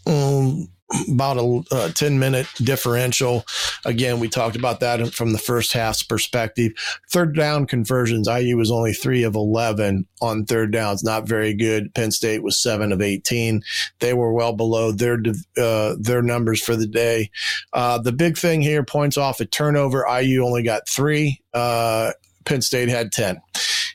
um, 0.06 0.68
about 1.10 1.38
a, 1.38 1.64
a 1.72 1.92
10 1.92 2.20
minute 2.20 2.48
differential. 2.58 3.46
Again, 3.86 4.20
we 4.20 4.28
talked 4.28 4.56
about 4.56 4.80
that 4.80 5.14
from 5.14 5.34
the 5.34 5.40
first 5.40 5.74
half's 5.74 6.04
perspective. 6.04 6.72
Third 7.10 7.36
down 7.36 7.68
conversions, 7.68 8.28
IU 8.28 8.58
was 8.58 8.72
only 8.72 8.94
three 8.94 9.24
of 9.24 9.36
11 9.36 10.08
on 10.22 10.46
third 10.46 10.72
downs, 10.72 11.04
not 11.04 11.28
very 11.28 11.54
good. 11.54 11.94
Penn 11.94 12.12
State 12.12 12.44
was 12.44 12.58
seven 12.58 12.92
of 12.92 13.02
18. 13.02 13.62
They 14.00 14.14
were 14.14 14.34
well 14.34 14.54
below 14.54 14.92
their, 14.92 15.22
uh, 15.58 15.96
their 16.00 16.22
numbers 16.22 16.62
for 16.62 16.76
the 16.76 16.88
day. 16.88 17.30
Uh, 17.74 18.00
the 18.00 18.12
big 18.12 18.38
thing 18.38 18.62
here 18.62 18.84
points 18.84 19.18
off 19.18 19.40
a 19.40 19.46
turnover. 19.46 20.06
IU 20.10 20.44
only 20.44 20.64
got 20.64 20.88
three. 20.88 21.42
Uh, 21.54 22.12
Penn 22.46 22.62
State 22.62 22.90
had 22.90 23.12
10. 23.12 23.40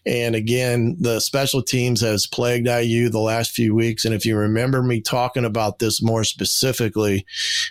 And 0.06 0.34
again, 0.34 0.96
the 1.00 1.20
special 1.20 1.62
teams 1.62 2.00
has 2.02 2.26
plagued 2.26 2.68
IU 2.68 3.08
the 3.08 3.20
last 3.20 3.52
few 3.52 3.75
weeks. 3.75 4.04
And 4.04 4.14
if 4.14 4.26
you 4.26 4.37
remember 4.37 4.82
me 4.82 5.00
talking 5.00 5.44
about 5.44 5.78
this 5.78 6.02
more 6.02 6.25
specifically, 6.25 7.25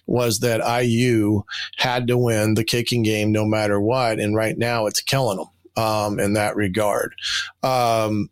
was 0.08 0.40
that 0.40 0.84
IU 0.84 1.44
had 1.78 2.08
to 2.08 2.18
win 2.18 2.56
the 2.56 2.64
kicking 2.64 3.04
game 3.04 3.32
no 3.32 3.46
matter 3.46 3.80
what. 3.80 4.20
And 4.20 4.36
right 4.36 4.58
now 4.58 4.88
it's 4.88 5.02
killing 5.02 5.38
them 5.38 5.84
um, 5.84 6.20
in 6.20 6.34
that 6.34 6.56
regard. 6.56 7.14
Um, 7.62 8.30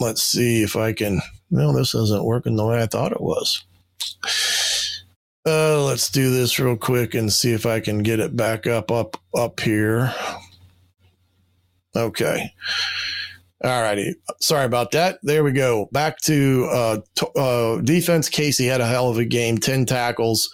let's 0.00 0.22
see 0.22 0.62
if 0.62 0.74
I 0.76 0.92
can. 0.92 1.20
No, 1.50 1.72
this 1.72 1.94
isn't 1.94 2.24
working 2.24 2.56
the 2.56 2.66
way 2.66 2.82
I 2.82 2.86
thought 2.86 3.12
it 3.12 3.20
was. 3.20 3.64
Uh, 5.46 5.84
let's 5.84 6.08
do 6.08 6.30
this 6.30 6.58
real 6.58 6.76
quick 6.76 7.14
and 7.14 7.32
see 7.32 7.52
if 7.52 7.66
I 7.66 7.78
can 7.78 8.02
get 8.02 8.18
it 8.18 8.34
back 8.34 8.66
up, 8.66 8.90
up, 8.90 9.18
up 9.36 9.60
here. 9.60 10.12
Okay. 11.94 12.52
All 13.64 13.80
righty. 13.80 14.14
Sorry 14.42 14.66
about 14.66 14.90
that. 14.90 15.20
There 15.22 15.42
we 15.42 15.52
go. 15.52 15.88
Back 15.90 16.18
to 16.24 16.68
uh, 16.70 16.98
t- 17.14 17.26
uh, 17.34 17.78
defense. 17.78 18.28
Casey 18.28 18.66
had 18.66 18.82
a 18.82 18.86
hell 18.86 19.08
of 19.08 19.16
a 19.16 19.24
game, 19.24 19.56
10 19.56 19.86
tackles. 19.86 20.52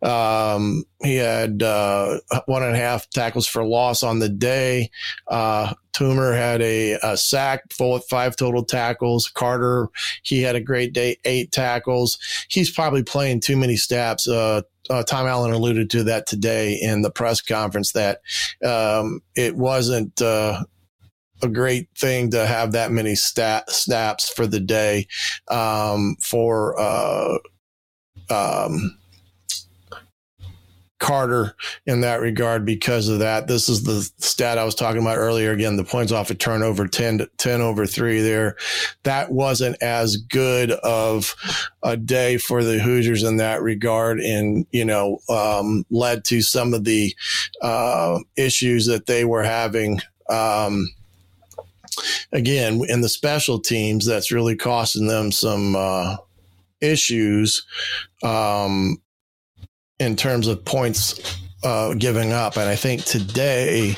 Um, 0.00 0.84
he 1.02 1.16
had 1.16 1.60
uh, 1.64 2.20
one 2.46 2.62
and 2.62 2.76
a 2.76 2.78
half 2.78 3.10
tackles 3.10 3.48
for 3.48 3.64
loss 3.64 4.04
on 4.04 4.20
the 4.20 4.28
day. 4.28 4.92
Uh, 5.26 5.74
Toomer 5.92 6.36
had 6.36 6.62
a, 6.62 6.92
a 7.02 7.16
sack, 7.16 7.64
full 7.72 7.96
of 7.96 8.04
five 8.04 8.36
total 8.36 8.64
tackles. 8.64 9.26
Carter, 9.26 9.88
he 10.22 10.42
had 10.42 10.54
a 10.54 10.60
great 10.60 10.92
day, 10.92 11.16
eight 11.24 11.50
tackles. 11.50 12.16
He's 12.48 12.70
probably 12.70 13.02
playing 13.02 13.40
too 13.40 13.56
many 13.56 13.76
snaps. 13.76 14.28
Uh, 14.28 14.62
uh, 14.88 15.02
Tom 15.02 15.26
Allen 15.26 15.52
alluded 15.52 15.90
to 15.90 16.04
that 16.04 16.26
today 16.26 16.78
in 16.80 17.02
the 17.02 17.10
press 17.10 17.40
conference 17.40 17.92
that 17.92 18.20
um, 18.64 19.20
it 19.34 19.56
wasn't 19.56 20.20
uh, 20.20 20.62
a 21.42 21.48
great 21.48 21.88
thing 21.98 22.30
to 22.30 22.46
have 22.46 22.72
that 22.72 22.92
many 22.92 23.14
stat, 23.14 23.70
snaps 23.70 24.30
for 24.30 24.46
the 24.46 24.60
day 24.60 25.06
um, 25.48 26.16
for 26.20 26.78
uh, 26.78 27.38
um, 28.30 28.98
Carter 31.02 31.56
in 31.84 32.02
that 32.02 32.20
regard 32.20 32.64
because 32.64 33.08
of 33.08 33.18
that. 33.18 33.48
This 33.48 33.68
is 33.68 33.82
the 33.82 34.08
stat 34.24 34.56
I 34.56 34.62
was 34.62 34.76
talking 34.76 35.02
about 35.02 35.18
earlier. 35.18 35.50
Again, 35.50 35.76
the 35.76 35.82
points 35.82 36.12
off 36.12 36.30
a 36.30 36.34
of 36.34 36.38
turnover 36.38 36.86
10, 36.86 37.18
to, 37.18 37.30
10 37.38 37.60
over 37.60 37.86
three 37.86 38.20
there. 38.20 38.54
That 39.02 39.32
wasn't 39.32 39.82
as 39.82 40.16
good 40.16 40.70
of 40.70 41.34
a 41.82 41.96
day 41.96 42.38
for 42.38 42.62
the 42.62 42.78
Hoosiers 42.78 43.24
in 43.24 43.38
that 43.38 43.62
regard 43.62 44.20
and, 44.20 44.64
you 44.70 44.84
know, 44.84 45.18
um, 45.28 45.84
led 45.90 46.24
to 46.26 46.40
some 46.40 46.72
of 46.72 46.84
the 46.84 47.12
uh, 47.60 48.20
issues 48.36 48.86
that 48.86 49.06
they 49.06 49.24
were 49.24 49.42
having. 49.42 50.00
Um, 50.28 50.88
again, 52.32 52.82
in 52.88 53.00
the 53.00 53.08
special 53.08 53.58
teams, 53.58 54.06
that's 54.06 54.32
really 54.32 54.56
costing 54.56 55.06
them 55.06 55.32
some 55.32 55.76
uh, 55.76 56.16
issues 56.80 57.64
um, 58.22 58.96
in 59.98 60.16
terms 60.16 60.48
of 60.48 60.64
points 60.64 61.38
uh, 61.64 61.94
giving 61.94 62.32
up. 62.32 62.56
And 62.56 62.68
I 62.68 62.76
think 62.76 63.04
today 63.04 63.96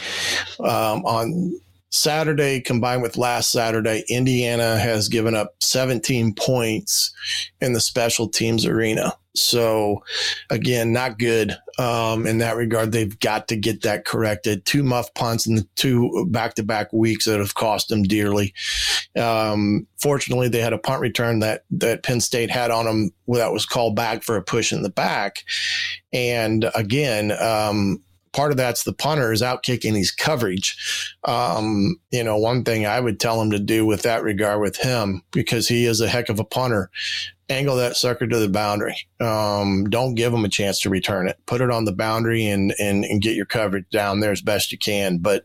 um, 0.61 1.05
on 1.05 1.59
Saturday 1.95 2.61
combined 2.61 3.03
with 3.03 3.17
last 3.17 3.53
Saturday, 3.53 4.03
Indiana 4.09 4.77
has 4.77 5.09
given 5.09 5.37
up 5.37 5.55
17 5.61 6.35
points 6.35 7.15
in 7.61 7.73
the 7.73 7.81
special 7.81 8.29
teams 8.29 8.67
arena. 8.67 9.17
So, 9.37 10.03
again, 10.51 10.93
not 10.93 11.21
good 11.21 11.57
um, 11.79 12.27
in 12.27 12.39
that 12.39 12.57
regard. 12.57 12.91
They've 12.91 13.19
got 13.21 13.47
to 13.49 13.57
get 13.57 13.83
that 13.83 14.05
corrected. 14.05 14.65
Two 14.65 14.83
muff 14.83 15.15
punts 15.15 15.47
in 15.47 15.55
the 15.55 15.69
two 15.77 16.27
back 16.31 16.55
to 16.55 16.65
back 16.65 16.93
weeks 16.93 17.27
that 17.27 17.39
have 17.39 17.55
cost 17.55 17.91
them 17.91 18.03
dearly. 18.03 18.55
Um, 19.17 19.87
fortunately, 19.97 20.49
they 20.49 20.61
had 20.61 20.73
a 20.73 20.79
punt 20.79 21.01
return 21.01 21.39
that, 21.41 21.63
that 21.71 22.03
Penn 22.03 22.21
State 22.21 22.51
had 22.51 22.73
on 22.73 22.87
them 22.87 23.11
that 23.29 23.53
was 23.53 23.67
called 23.67 23.95
back 23.95 24.25
for 24.25 24.37
a 24.37 24.43
push 24.43 24.73
in 24.73 24.83
the 24.83 24.91
back. 24.91 25.45
And 26.13 26.69
again, 26.75 27.31
um, 27.41 28.03
part 28.35 28.50
of 28.50 28.57
that's 28.57 28.83
the 28.83 28.93
punter 28.93 29.33
is 29.33 29.43
out 29.43 29.62
kicking 29.62 29.95
his 29.95 30.11
coverage. 30.11 31.17
Um, 31.25 31.97
you 32.11 32.23
know, 32.23 32.37
one 32.37 32.64
thing 32.64 32.85
I 32.85 33.00
would 33.00 33.19
tell 33.19 33.41
him 33.41 33.50
to 33.53 33.59
do 33.59 33.87
with 33.87 34.03
that 34.03 34.23
regard 34.23 34.61
with 34.61 34.76
him, 34.76 35.23
because 35.31 35.69
he 35.69 35.87
is 35.87 36.00
a 36.00 36.09
heck 36.09 36.29
of 36.29 36.38
a 36.38 36.45
punter, 36.45 36.91
angle 37.49 37.76
that 37.76 37.97
sucker 37.97 38.26
to 38.26 38.38
the 38.38 38.49
boundary. 38.49 38.97
Um, 39.21 39.88
don't 39.88 40.14
give 40.14 40.33
him 40.33 40.45
a 40.45 40.49
chance 40.49 40.81
to 40.81 40.91
return 40.91 41.29
it. 41.29 41.38
Put 41.47 41.61
it 41.61 41.71
on 41.71 41.85
the 41.85 41.93
boundary 41.93 42.47
and, 42.47 42.75
and, 42.79 43.05
and 43.05 43.23
get 43.23 43.37
your 43.37 43.47
coverage 43.47 43.88
down 43.91 44.21
there 44.21 44.33
as 44.33 44.43
best 44.43 44.73
you 44.73 44.79
can. 44.79 45.19
But, 45.19 45.45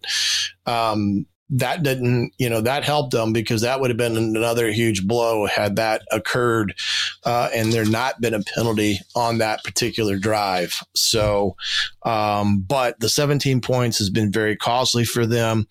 um, 0.65 1.25
that 1.51 1.81
didn't, 1.83 2.33
you 2.37 2.49
know, 2.49 2.61
that 2.61 2.83
helped 2.83 3.11
them 3.11 3.33
because 3.33 3.61
that 3.61 3.79
would 3.79 3.89
have 3.89 3.97
been 3.97 4.17
another 4.17 4.71
huge 4.71 5.07
blow 5.07 5.47
had 5.47 5.77
that 5.77 6.03
occurred, 6.11 6.75
uh, 7.23 7.49
and 7.53 7.73
there 7.73 7.85
not 7.85 8.21
been 8.21 8.33
a 8.35 8.41
penalty 8.55 8.99
on 9.15 9.39
that 9.39 9.63
particular 9.63 10.17
drive. 10.17 10.73
So, 10.95 11.55
um, 12.03 12.59
but 12.59 12.99
the 12.99 13.09
17 13.09 13.61
points 13.61 13.97
has 13.97 14.09
been 14.09 14.31
very 14.31 14.55
costly 14.55 15.05
for 15.05 15.25
them. 15.25 15.67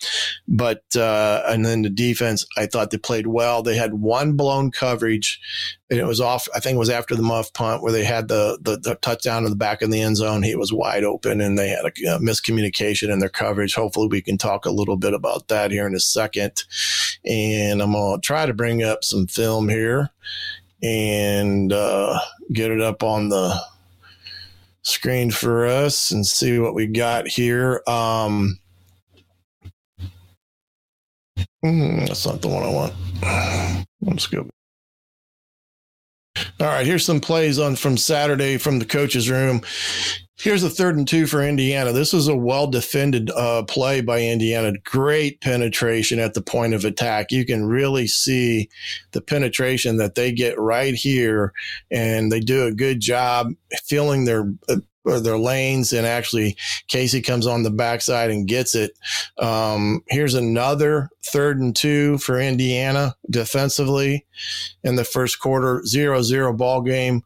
But 0.48 0.82
uh, 0.96 1.42
and 1.46 1.64
then 1.64 1.82
the 1.82 1.90
defense, 1.90 2.44
I 2.56 2.66
thought 2.66 2.90
they 2.90 2.98
played 2.98 3.28
well. 3.28 3.62
They 3.62 3.76
had 3.76 3.94
one 3.94 4.32
blown 4.32 4.70
coverage 4.70 5.40
it 5.90 6.06
was 6.06 6.20
off. 6.20 6.46
I 6.54 6.60
think 6.60 6.74
it 6.74 6.78
was 6.78 6.90
after 6.90 7.16
the 7.16 7.22
muff 7.22 7.52
punt 7.54 7.82
where 7.82 7.92
they 7.92 8.04
had 8.04 8.28
the, 8.28 8.58
the, 8.60 8.76
the 8.76 8.96
touchdown 8.96 9.44
in 9.44 9.50
the 9.50 9.56
back 9.56 9.80
of 9.80 9.90
the 9.90 10.02
end 10.02 10.18
zone. 10.18 10.42
He 10.42 10.54
was 10.54 10.72
wide 10.72 11.02
open, 11.02 11.40
and 11.40 11.58
they 11.58 11.68
had 11.68 11.84
a, 11.84 12.16
a, 12.16 12.18
miscommunication 12.18 13.10
in 13.10 13.20
their 13.20 13.30
coverage. 13.30 13.74
Hopefully, 13.74 14.08
we 14.08 14.20
can 14.20 14.36
talk 14.36 14.66
a 14.66 14.70
little 14.70 14.96
bit 14.96 15.14
about 15.14 15.48
that 15.48 15.70
here 15.70 15.86
in 15.86 15.94
a 15.94 16.00
second. 16.00 16.62
And 17.24 17.80
I'm 17.80 17.92
gonna 17.92 18.20
try 18.20 18.44
to 18.44 18.52
bring 18.52 18.82
up 18.82 19.02
some 19.02 19.26
film 19.26 19.68
here 19.68 20.10
and 20.82 21.72
uh, 21.72 22.18
get 22.52 22.70
it 22.70 22.82
up 22.82 23.02
on 23.02 23.30
the 23.30 23.58
screen 24.82 25.30
for 25.30 25.66
us 25.66 26.10
and 26.10 26.26
see 26.26 26.58
what 26.58 26.74
we 26.74 26.86
got 26.86 27.26
here. 27.26 27.82
Um, 27.86 28.58
mm, 31.64 32.06
that's 32.06 32.26
not 32.26 32.42
the 32.42 32.48
one 32.48 32.62
I 32.62 32.68
want. 32.68 33.86
Let's 34.02 34.26
go 34.26 34.48
all 36.60 36.66
right, 36.66 36.86
here's 36.86 37.04
some 37.04 37.20
plays 37.20 37.58
on 37.58 37.76
from 37.76 37.96
Saturday 37.96 38.58
from 38.58 38.78
the 38.78 38.84
coach's 38.84 39.30
room. 39.30 39.62
Here's 40.36 40.62
a 40.62 40.70
third 40.70 40.96
and 40.96 41.06
two 41.06 41.26
for 41.26 41.42
Indiana. 41.42 41.92
This 41.92 42.12
was 42.12 42.28
a 42.28 42.36
well 42.36 42.68
defended 42.68 43.30
uh, 43.30 43.64
play 43.64 44.00
by 44.00 44.22
Indiana. 44.22 44.72
Great 44.84 45.40
penetration 45.40 46.20
at 46.20 46.34
the 46.34 46.40
point 46.40 46.74
of 46.74 46.84
attack. 46.84 47.32
You 47.32 47.44
can 47.44 47.66
really 47.66 48.06
see 48.06 48.68
the 49.12 49.20
penetration 49.20 49.96
that 49.96 50.14
they 50.14 50.30
get 50.30 50.58
right 50.58 50.94
here, 50.94 51.52
and 51.90 52.30
they 52.30 52.40
do 52.40 52.66
a 52.66 52.72
good 52.72 53.00
job 53.00 53.52
filling 53.84 54.24
their 54.24 54.52
uh, 54.68 54.76
or 55.08 55.20
their 55.20 55.38
lanes, 55.38 55.92
and 55.92 56.06
actually 56.06 56.56
Casey 56.88 57.20
comes 57.22 57.46
on 57.46 57.62
the 57.62 57.70
backside 57.70 58.30
and 58.30 58.46
gets 58.46 58.74
it. 58.74 58.92
Um, 59.38 60.02
here's 60.08 60.34
another 60.34 61.08
third 61.24 61.58
and 61.58 61.74
two 61.74 62.18
for 62.18 62.40
Indiana 62.40 63.16
defensively 63.30 64.26
in 64.84 64.96
the 64.96 65.04
first 65.04 65.40
quarter, 65.40 65.84
zero 65.84 66.22
zero 66.22 66.52
ball 66.52 66.82
game. 66.82 67.22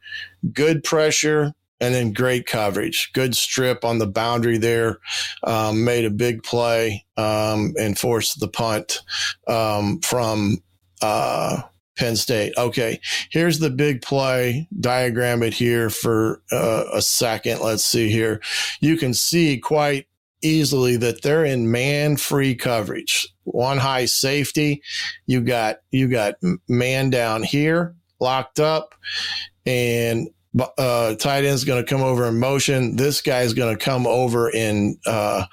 Good 0.53 0.85
pressure, 0.85 1.55
and 1.81 1.95
then 1.95 2.13
great 2.13 2.47
coverage. 2.47 3.11
Good 3.13 3.35
strip 3.35 3.85
on 3.85 3.99
the 3.99 4.07
boundary 4.07 4.59
there. 4.59 4.99
Um, 5.43 5.85
made 5.85 6.05
a 6.05 6.11
big 6.11 6.45
play 6.45 7.05
um, 7.17 7.75
and 7.79 7.99
forced 7.99 8.39
the 8.39 8.49
punt 8.49 9.01
um, 9.49 10.01
from 10.01 10.59
uh, 11.03 11.63
Penn 12.03 12.17
State. 12.17 12.53
Okay, 12.59 13.01
here's 13.31 13.61
the 13.61 13.71
big 13.71 14.03
play. 14.03 14.67
Diagram 14.81 15.45
it 15.45 15.55
here 15.55 15.89
for 15.89 16.43
uh, 16.51 16.87
a 16.93 17.01
second. 17.01 17.61
Let's 17.61 17.85
see 17.85 18.11
here. 18.11 18.41
You 18.81 18.97
can 18.97 19.15
see 19.15 19.59
quite 19.59 20.09
easily 20.43 20.97
that 20.97 21.23
they're 21.23 21.45
in 21.45 21.71
man 21.71 22.17
free 22.17 22.57
coverage. 22.57 23.29
One 23.45 23.79
high 23.79 24.07
safety. 24.07 24.83
You 25.27 25.43
got 25.43 25.77
you 25.93 26.09
got 26.09 26.35
man 26.69 27.11
down 27.11 27.45
here 27.45 27.95
locked 28.19 28.59
up, 28.59 28.97
and 29.65 30.29
uh, 30.77 31.15
tight 31.15 31.45
end's 31.45 31.63
going 31.63 31.85
to 31.85 31.89
come 31.89 32.03
over 32.03 32.27
in 32.27 32.41
motion. 32.41 32.97
This 32.97 33.21
guy's 33.21 33.55
going 33.55 33.79
to 33.79 33.85
come 33.85 34.09
over 34.09 34.49
and 34.53 34.97
uh, 35.07 35.45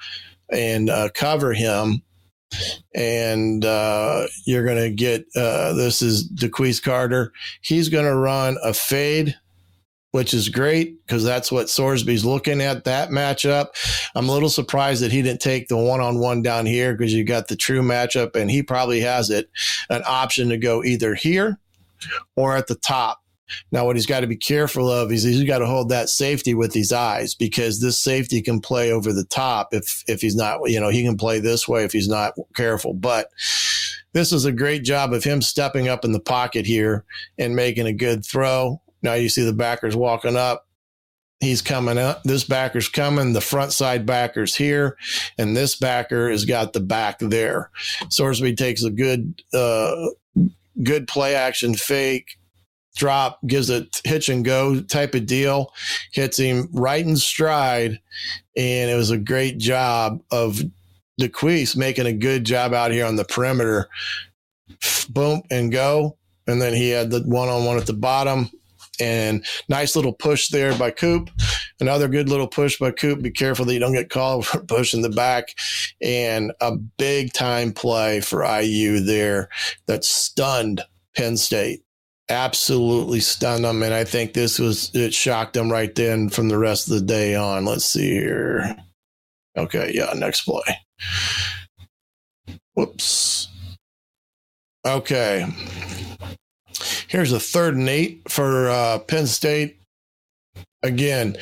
and 0.50 0.90
uh, 0.90 1.10
cover 1.14 1.52
him 1.52 2.02
and 2.94 3.64
uh, 3.64 4.26
you're 4.44 4.64
going 4.64 4.82
to 4.82 4.90
get 4.90 5.26
uh, 5.36 5.72
this 5.74 6.02
is 6.02 6.28
DeQuece 6.30 6.82
Carter. 6.82 7.32
He's 7.60 7.88
going 7.88 8.06
to 8.06 8.14
run 8.14 8.56
a 8.62 8.74
fade, 8.74 9.36
which 10.10 10.34
is 10.34 10.48
great 10.48 11.04
because 11.06 11.24
that's 11.24 11.52
what 11.52 11.66
Sorsby's 11.66 12.24
looking 12.24 12.60
at 12.60 12.84
that 12.84 13.10
matchup. 13.10 13.68
I'm 14.14 14.28
a 14.28 14.32
little 14.32 14.48
surprised 14.48 15.02
that 15.02 15.12
he 15.12 15.22
didn't 15.22 15.40
take 15.40 15.68
the 15.68 15.76
one 15.76 16.00
on 16.00 16.18
one 16.18 16.42
down 16.42 16.66
here 16.66 16.94
because 16.94 17.14
you 17.14 17.24
got 17.24 17.48
the 17.48 17.56
true 17.56 17.82
matchup, 17.82 18.34
and 18.34 18.50
he 18.50 18.62
probably 18.62 19.00
has 19.00 19.30
it 19.30 19.48
an 19.88 20.02
option 20.06 20.48
to 20.48 20.56
go 20.56 20.82
either 20.82 21.14
here 21.14 21.58
or 22.36 22.56
at 22.56 22.66
the 22.66 22.74
top 22.76 23.19
now, 23.72 23.84
what 23.84 23.96
he's 23.96 24.06
got 24.06 24.20
to 24.20 24.26
be 24.26 24.36
careful 24.36 24.90
of 24.90 25.12
is 25.12 25.22
he's 25.22 25.44
got 25.44 25.58
to 25.58 25.66
hold 25.66 25.88
that 25.88 26.08
safety 26.08 26.54
with 26.54 26.74
his 26.74 26.92
eyes 26.92 27.34
because 27.34 27.80
this 27.80 27.98
safety 27.98 28.42
can 28.42 28.60
play 28.60 28.90
over 28.92 29.12
the 29.12 29.24
top 29.24 29.68
if 29.72 30.02
if 30.06 30.20
he's 30.20 30.36
not, 30.36 30.60
you 30.70 30.80
know, 30.80 30.88
he 30.88 31.04
can 31.04 31.16
play 31.16 31.40
this 31.40 31.68
way 31.68 31.84
if 31.84 31.92
he's 31.92 32.08
not 32.08 32.34
careful. 32.54 32.94
But 32.94 33.28
this 34.12 34.32
is 34.32 34.44
a 34.44 34.52
great 34.52 34.82
job 34.82 35.12
of 35.12 35.24
him 35.24 35.42
stepping 35.42 35.88
up 35.88 36.04
in 36.04 36.12
the 36.12 36.20
pocket 36.20 36.66
here 36.66 37.04
and 37.38 37.54
making 37.56 37.86
a 37.86 37.92
good 37.92 38.24
throw. 38.24 38.80
Now 39.02 39.14
you 39.14 39.28
see 39.28 39.44
the 39.44 39.52
backers 39.52 39.96
walking 39.96 40.36
up. 40.36 40.66
He's 41.40 41.62
coming 41.62 41.96
up. 41.96 42.22
This 42.24 42.44
backer's 42.44 42.88
coming. 42.88 43.32
The 43.32 43.40
front 43.40 43.72
side 43.72 44.04
backer's 44.04 44.54
here, 44.54 44.98
and 45.38 45.56
this 45.56 45.74
backer 45.74 46.30
has 46.30 46.44
got 46.44 46.74
the 46.74 46.80
back 46.80 47.18
there. 47.18 47.70
Sorsby 48.08 48.58
takes 48.58 48.84
a 48.84 48.90
good, 48.90 49.40
uh, 49.54 50.08
good 50.82 51.08
play 51.08 51.34
action 51.34 51.74
fake 51.74 52.36
drop, 52.96 53.38
gives 53.46 53.70
a 53.70 53.86
hitch 54.04 54.28
and 54.28 54.44
go 54.44 54.80
type 54.80 55.14
of 55.14 55.26
deal, 55.26 55.72
hits 56.12 56.38
him 56.38 56.68
right 56.72 57.04
in 57.04 57.16
stride. 57.16 58.00
And 58.56 58.90
it 58.90 58.96
was 58.96 59.10
a 59.10 59.18
great 59.18 59.58
job 59.58 60.22
of 60.30 60.60
DeQuece 61.20 61.76
making 61.76 62.06
a 62.06 62.12
good 62.12 62.44
job 62.44 62.74
out 62.74 62.90
here 62.90 63.06
on 63.06 63.16
the 63.16 63.24
perimeter. 63.24 63.88
Boom 65.08 65.42
and 65.50 65.70
go. 65.70 66.16
And 66.46 66.60
then 66.60 66.74
he 66.74 66.90
had 66.90 67.10
the 67.10 67.20
one 67.20 67.48
on 67.48 67.64
one 67.64 67.76
at 67.76 67.86
the 67.86 67.92
bottom. 67.92 68.50
And 68.98 69.46
nice 69.68 69.96
little 69.96 70.12
push 70.12 70.48
there 70.48 70.76
by 70.76 70.90
Coop. 70.90 71.30
Another 71.80 72.08
good 72.08 72.28
little 72.28 72.48
push 72.48 72.78
by 72.78 72.90
Coop. 72.90 73.22
Be 73.22 73.30
careful 73.30 73.64
that 73.64 73.72
you 73.72 73.80
don't 73.80 73.94
get 73.94 74.10
called 74.10 74.46
for 74.46 74.60
pushing 74.60 75.02
the 75.02 75.08
back. 75.08 75.54
And 76.02 76.52
a 76.60 76.76
big 76.76 77.32
time 77.32 77.72
play 77.72 78.20
for 78.20 78.44
IU 78.44 79.00
there 79.00 79.48
that 79.86 80.04
stunned 80.04 80.82
Penn 81.16 81.36
State 81.36 81.82
absolutely 82.30 83.20
stunned 83.20 83.64
them. 83.64 83.82
And 83.82 83.92
I 83.92 84.04
think 84.04 84.32
this 84.32 84.58
was, 84.58 84.90
it 84.94 85.12
shocked 85.12 85.54
them 85.54 85.70
right 85.70 85.94
then 85.94 86.28
from 86.28 86.48
the 86.48 86.58
rest 86.58 86.88
of 86.88 86.94
the 86.94 87.04
day 87.04 87.34
on. 87.34 87.64
Let's 87.64 87.84
see 87.84 88.10
here. 88.10 88.76
Okay. 89.56 89.92
Yeah. 89.94 90.12
Next 90.14 90.42
play. 90.42 90.62
Whoops. 92.74 93.48
Okay. 94.86 95.46
Here's 97.08 97.32
a 97.32 97.40
third 97.40 97.74
and 97.74 97.88
eight 97.88 98.22
for 98.28 98.70
uh, 98.70 99.00
Penn 99.00 99.26
State. 99.26 99.79
Again, 100.82 101.36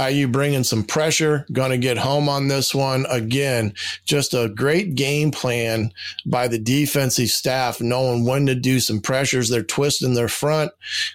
IU 0.00 0.26
bringing 0.26 0.64
some 0.64 0.82
pressure, 0.82 1.46
going 1.52 1.70
to 1.70 1.78
get 1.78 1.96
home 1.96 2.28
on 2.28 2.48
this 2.48 2.74
one. 2.74 3.06
Again, 3.08 3.72
just 4.04 4.34
a 4.34 4.48
great 4.48 4.96
game 4.96 5.30
plan 5.30 5.92
by 6.26 6.48
the 6.48 6.58
defensive 6.58 7.28
staff, 7.28 7.80
knowing 7.80 8.24
when 8.24 8.46
to 8.46 8.56
do 8.56 8.80
some 8.80 9.00
pressures. 9.00 9.48
They're 9.48 9.62
twisting 9.62 10.14
their 10.14 10.28
front, 10.28 10.72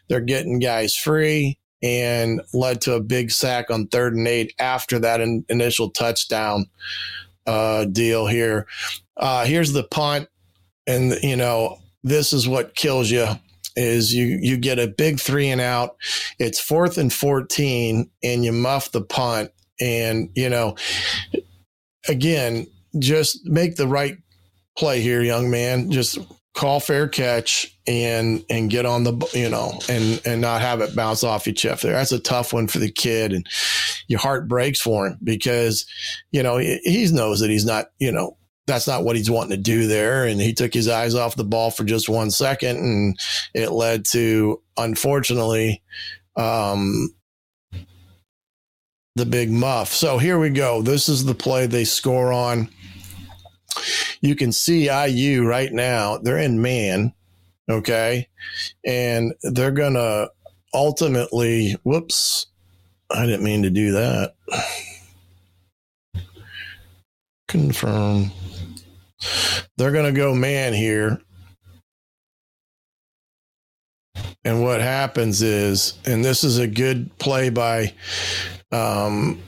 they're 0.07 0.21
getting 0.21 0.59
guys 0.59 0.95
free, 0.95 1.57
and 1.81 2.41
led 2.53 2.79
to 2.81 2.93
a 2.93 3.01
big 3.01 3.29
sack 3.29 3.69
on 3.69 3.87
third 3.87 4.15
and 4.15 4.27
eight 4.27 4.53
after 4.57 4.97
that 4.99 5.19
in, 5.19 5.43
initial 5.49 5.89
touchdown 5.89 6.67
uh, 7.45 7.83
deal 7.85 8.25
here. 8.25 8.67
Uh, 9.17 9.43
here's 9.43 9.73
the 9.73 9.83
punt, 9.83 10.29
and 10.87 11.13
you 11.21 11.35
know 11.35 11.79
this 12.03 12.31
is 12.31 12.47
what 12.47 12.75
kills 12.75 13.11
you 13.11 13.27
is 13.75 14.13
you 14.13 14.39
you 14.41 14.57
get 14.57 14.79
a 14.79 14.87
big 14.87 15.19
three 15.19 15.49
and 15.49 15.61
out. 15.61 15.95
It's 16.39 16.59
fourth 16.59 16.97
and 16.97 17.11
fourteen, 17.11 18.09
and 18.23 18.45
you 18.45 18.51
muff 18.51 18.91
the 18.91 19.01
punt, 19.01 19.51
and 19.79 20.29
you 20.35 20.49
know, 20.49 20.75
again, 22.07 22.67
just 22.99 23.45
make 23.45 23.75
the 23.75 23.87
right 23.87 24.17
play 24.77 25.01
here, 25.01 25.21
young 25.21 25.49
man. 25.49 25.91
Just 25.91 26.19
call 26.55 26.79
fair 26.79 27.07
catch 27.07 27.77
and 27.85 28.43
and 28.49 28.69
get 28.69 28.85
on 28.85 29.03
the 29.03 29.13
you 29.33 29.49
know 29.49 29.77
and 29.89 30.21
and 30.25 30.39
not 30.39 30.61
have 30.61 30.79
it 30.79 30.95
bounce 30.95 31.21
off 31.21 31.45
your 31.45 31.53
chest 31.53 31.83
there 31.83 31.91
that's 31.91 32.13
a 32.13 32.19
tough 32.19 32.53
one 32.53 32.65
for 32.65 32.79
the 32.79 32.89
kid 32.89 33.33
and 33.33 33.45
your 34.07 34.19
heart 34.19 34.47
breaks 34.47 34.79
for 34.79 35.05
him 35.05 35.19
because 35.21 35.85
you 36.31 36.41
know 36.41 36.57
he, 36.57 36.79
he 36.85 37.11
knows 37.11 37.41
that 37.41 37.49
he's 37.49 37.65
not 37.65 37.87
you 37.99 38.09
know 38.09 38.37
that's 38.67 38.87
not 38.87 39.03
what 39.03 39.15
he's 39.15 39.29
wanting 39.29 39.55
to 39.55 39.61
do 39.61 39.87
there 39.87 40.25
and 40.25 40.41
he 40.41 40.53
took 40.53 40.73
his 40.73 40.87
eyes 40.87 41.15
off 41.15 41.35
the 41.35 41.43
ball 41.43 41.71
for 41.71 41.83
just 41.83 42.09
one 42.09 42.31
second 42.31 42.77
and 42.77 43.19
it 43.53 43.71
led 43.71 44.05
to 44.05 44.61
unfortunately 44.77 45.83
um 46.35 47.13
the 49.15 49.25
big 49.25 49.51
muff 49.51 49.89
so 49.89 50.17
here 50.17 50.39
we 50.39 50.49
go 50.49 50.81
this 50.81 51.07
is 51.07 51.25
the 51.25 51.35
play 51.35 51.67
they 51.67 51.85
score 51.85 52.33
on 52.33 52.67
you 54.21 54.35
can 54.35 54.51
see 54.51 54.89
IU 54.89 55.45
right 55.45 55.71
now, 55.71 56.17
they're 56.17 56.39
in 56.39 56.61
man, 56.61 57.13
okay? 57.69 58.27
And 58.85 59.33
they're 59.43 59.71
going 59.71 59.93
to 59.95 60.31
ultimately, 60.73 61.75
whoops, 61.83 62.47
I 63.11 63.25
didn't 63.25 63.43
mean 63.43 63.63
to 63.63 63.69
do 63.69 63.91
that. 63.91 64.35
Confirm. 67.47 68.31
They're 69.77 69.91
going 69.91 70.13
to 70.13 70.17
go 70.17 70.33
man 70.33 70.73
here. 70.73 71.21
And 74.43 74.61
what 74.61 74.79
happens 74.79 75.41
is, 75.41 75.97
and 76.05 76.23
this 76.23 76.43
is 76.43 76.59
a 76.59 76.67
good 76.67 77.17
play 77.17 77.49
by 77.49 77.93
um, 78.71 79.41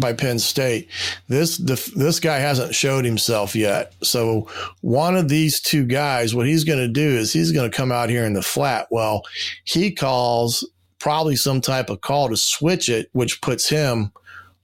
by 0.00 0.12
Penn 0.14 0.38
State. 0.38 0.88
This 1.28 1.58
this 1.58 2.18
guy 2.18 2.38
hasn't 2.38 2.74
showed 2.74 3.04
himself 3.04 3.54
yet. 3.54 3.94
So 4.02 4.48
one 4.80 5.16
of 5.16 5.28
these 5.28 5.60
two 5.60 5.84
guys, 5.84 6.34
what 6.34 6.46
he's 6.46 6.64
going 6.64 6.80
to 6.80 6.88
do 6.88 7.08
is 7.08 7.32
he's 7.32 7.52
going 7.52 7.70
to 7.70 7.76
come 7.76 7.92
out 7.92 8.10
here 8.10 8.24
in 8.24 8.32
the 8.32 8.42
flat. 8.42 8.88
Well, 8.90 9.22
he 9.64 9.92
calls 9.92 10.68
probably 10.98 11.36
some 11.36 11.60
type 11.60 11.88
of 11.88 12.00
call 12.00 12.30
to 12.30 12.36
switch 12.36 12.88
it, 12.88 13.10
which 13.12 13.40
puts 13.40 13.68
him 13.68 14.12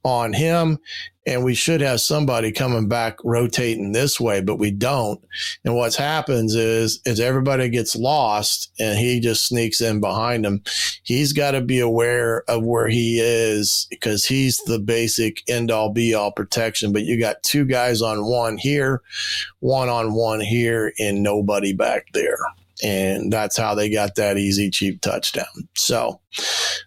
on 0.06 0.32
him 0.32 0.78
and 1.26 1.42
we 1.42 1.54
should 1.54 1.80
have 1.80 2.00
somebody 2.00 2.52
coming 2.52 2.86
back 2.86 3.18
rotating 3.24 3.90
this 3.90 4.20
way, 4.20 4.40
but 4.40 4.60
we 4.60 4.70
don't. 4.70 5.20
And 5.64 5.74
what 5.74 5.96
happens 5.96 6.54
is 6.54 7.00
is 7.04 7.18
everybody 7.18 7.68
gets 7.68 7.96
lost 7.96 8.70
and 8.78 8.96
he 8.96 9.18
just 9.18 9.46
sneaks 9.46 9.80
in 9.80 10.00
behind 10.00 10.46
him. 10.46 10.62
He's 11.02 11.32
got 11.32 11.50
to 11.50 11.60
be 11.60 11.80
aware 11.80 12.44
of 12.48 12.62
where 12.62 12.86
he 12.86 13.18
is 13.20 13.88
because 13.90 14.24
he's 14.24 14.58
the 14.66 14.78
basic 14.78 15.42
end 15.48 15.72
all 15.72 15.92
be 15.92 16.14
all 16.14 16.30
protection. 16.30 16.92
But 16.92 17.02
you 17.02 17.18
got 17.18 17.42
two 17.42 17.64
guys 17.64 18.00
on 18.00 18.24
one 18.24 18.56
here, 18.56 19.02
one 19.58 19.88
on 19.88 20.14
one 20.14 20.40
here, 20.40 20.92
and 21.00 21.24
nobody 21.24 21.72
back 21.72 22.06
there. 22.12 22.38
And 22.84 23.32
that's 23.32 23.56
how 23.56 23.74
they 23.74 23.90
got 23.90 24.14
that 24.16 24.36
easy, 24.36 24.70
cheap 24.70 25.00
touchdown. 25.00 25.46
So, 25.74 26.20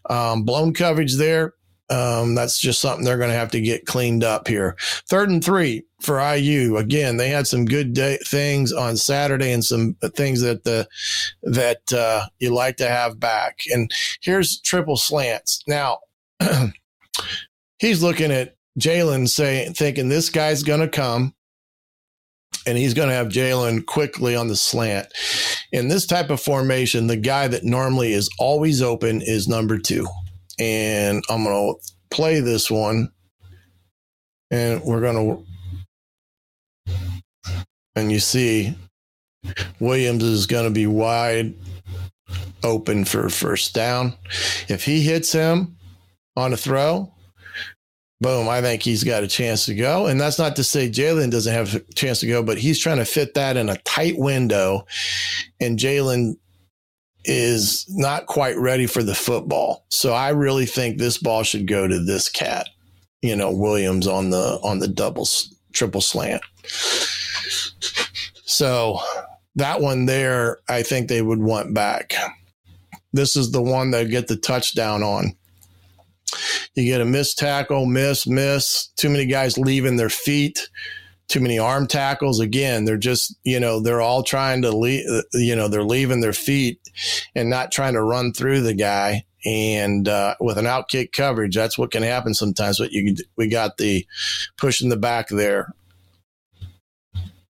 um, 0.07 0.43
blown 0.43 0.71
coverage 0.73 1.15
there 1.15 1.55
um, 1.89 2.35
that's 2.35 2.59
just 2.59 2.81
something 2.81 3.03
they're 3.03 3.17
going 3.17 3.31
to 3.31 3.35
have 3.35 3.51
to 3.51 3.61
get 3.61 3.85
cleaned 3.85 4.23
up 4.23 4.47
here. 4.47 4.75
Third 5.09 5.29
and 5.29 5.43
three 5.43 5.83
for 6.01 6.19
IU. 6.19 6.77
Again, 6.77 7.17
they 7.17 7.29
had 7.29 7.47
some 7.47 7.65
good 7.65 7.93
day, 7.93 8.19
things 8.25 8.71
on 8.71 8.95
Saturday 8.95 9.51
and 9.51 9.65
some 9.65 9.95
things 10.15 10.41
that 10.41 10.63
the 10.63 10.87
that 11.43 11.91
uh, 11.91 12.25
you 12.39 12.53
like 12.53 12.77
to 12.77 12.87
have 12.87 13.19
back. 13.19 13.61
And 13.73 13.91
here's 14.21 14.59
triple 14.61 14.97
slants. 14.97 15.63
Now 15.67 15.99
he's 17.79 18.03
looking 18.03 18.31
at 18.31 18.55
Jalen 18.79 19.27
saying, 19.27 19.73
thinking 19.73 20.09
this 20.09 20.29
guy's 20.29 20.63
going 20.63 20.81
to 20.81 20.87
come. 20.87 21.33
And 22.67 22.77
he's 22.77 22.93
going 22.93 23.09
to 23.09 23.15
have 23.15 23.29
Jalen 23.29 23.85
quickly 23.85 24.35
on 24.35 24.47
the 24.47 24.55
slant. 24.55 25.07
In 25.71 25.87
this 25.87 26.05
type 26.05 26.29
of 26.29 26.41
formation, 26.41 27.07
the 27.07 27.15
guy 27.15 27.47
that 27.47 27.63
normally 27.63 28.11
is 28.11 28.29
always 28.37 28.81
open 28.81 29.21
is 29.21 29.47
number 29.47 29.79
two 29.79 30.05
and 30.59 31.23
I'm 31.29 31.43
going 31.43 31.73
to 31.73 31.91
play 32.11 32.39
this 32.41 32.69
one 32.69 33.09
and 34.51 34.81
we're 34.83 35.01
going 35.01 35.45
to, 36.87 36.93
and 37.95 38.11
you 38.11 38.19
see 38.19 38.75
Williams 39.79 40.23
is 40.23 40.45
going 40.45 40.65
to 40.65 40.71
be 40.71 40.87
wide 40.87 41.53
open 42.63 43.05
for 43.05 43.29
first 43.29 43.73
down. 43.73 44.13
If 44.67 44.83
he 44.83 45.01
hits 45.01 45.31
him 45.31 45.77
on 46.35 46.53
a 46.53 46.57
throw, 46.57 47.11
boom, 48.21 48.49
I 48.49 48.61
think 48.61 48.83
he's 48.83 49.03
got 49.03 49.23
a 49.23 49.27
chance 49.27 49.65
to 49.67 49.75
go. 49.75 50.07
And 50.07 50.19
that's 50.19 50.39
not 50.39 50.55
to 50.57 50.63
say 50.63 50.89
Jalen 50.89 51.31
doesn't 51.31 51.53
have 51.53 51.75
a 51.75 51.79
chance 51.93 52.19
to 52.21 52.27
go, 52.27 52.43
but 52.43 52.57
he's 52.57 52.79
trying 52.79 52.97
to 52.97 53.05
fit 53.05 53.33
that 53.35 53.55
in 53.55 53.69
a 53.69 53.77
tight 53.77 54.17
window. 54.17 54.85
And 55.59 55.79
Jalen 55.79 56.37
is 57.25 57.85
not 57.89 58.25
quite 58.25 58.57
ready 58.57 58.85
for 58.85 59.03
the 59.03 59.15
football. 59.15 59.85
So 59.89 60.13
I 60.13 60.29
really 60.29 60.65
think 60.65 60.97
this 60.97 61.17
ball 61.17 61.43
should 61.43 61.67
go 61.67 61.87
to 61.87 61.99
this 62.03 62.29
cat, 62.29 62.67
you 63.21 63.35
know, 63.35 63.51
Williams 63.51 64.07
on 64.07 64.29
the 64.29 64.59
on 64.63 64.79
the 64.79 64.87
double 64.87 65.27
triple 65.73 66.01
slant. 66.01 66.41
So 68.45 68.99
that 69.55 69.81
one 69.81 70.05
there, 70.05 70.59
I 70.67 70.83
think 70.83 71.07
they 71.07 71.21
would 71.21 71.39
want 71.39 71.73
back. 71.73 72.13
This 73.13 73.35
is 73.35 73.51
the 73.51 73.61
one 73.61 73.91
that 73.91 74.09
get 74.09 74.27
the 74.27 74.37
touchdown 74.37 75.03
on. 75.03 75.35
You 76.75 76.85
get 76.85 77.01
a 77.01 77.05
miss 77.05 77.33
tackle, 77.33 77.85
miss, 77.85 78.27
miss. 78.27 78.87
Too 78.95 79.09
many 79.09 79.25
guys 79.25 79.57
leaving 79.57 79.97
their 79.97 80.09
feet 80.09 80.69
too 81.29 81.39
many 81.39 81.57
arm 81.57 81.87
tackles. 81.87 82.39
Again, 82.39 82.83
they're 82.85 82.97
just, 82.97 83.35
you 83.43 83.59
know, 83.59 83.79
they're 83.79 84.01
all 84.01 84.23
trying 84.23 84.63
to 84.63 84.71
leave, 84.71 85.05
you 85.33 85.55
know, 85.55 85.67
they're 85.67 85.83
leaving 85.83 86.21
their 86.21 86.33
feet 86.33 86.81
and 87.35 87.49
not 87.49 87.71
trying 87.71 87.93
to 87.93 88.03
run 88.03 88.33
through 88.33 88.61
the 88.61 88.73
guy. 88.73 89.23
And 89.45 90.09
uh, 90.09 90.35
with 90.41 90.57
an 90.57 90.67
out 90.67 90.89
kick 90.89 91.13
coverage, 91.13 91.55
that's 91.55 91.77
what 91.77 91.91
can 91.91 92.03
happen 92.03 92.33
sometimes. 92.33 92.79
But 92.79 92.91
you, 92.91 93.15
we 93.37 93.47
got 93.47 93.77
the 93.77 94.05
push 94.57 94.81
in 94.81 94.89
the 94.89 94.97
back 94.97 95.29
there. 95.29 95.73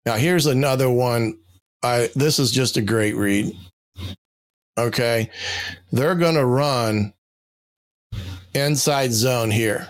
Now 0.06 0.15
here's 0.15 0.46
another 0.46 0.89
one. 0.89 1.39
I 1.82 2.10
this 2.15 2.38
is 2.38 2.52
just 2.52 2.78
a 2.78 2.82
great 2.82 3.15
read. 3.15 3.56
Okay, 4.78 5.30
they're 5.92 6.15
going 6.15 6.36
to 6.36 6.46
run 6.46 7.13
inside 8.54 9.12
zone 9.12 9.52
here. 9.52 9.88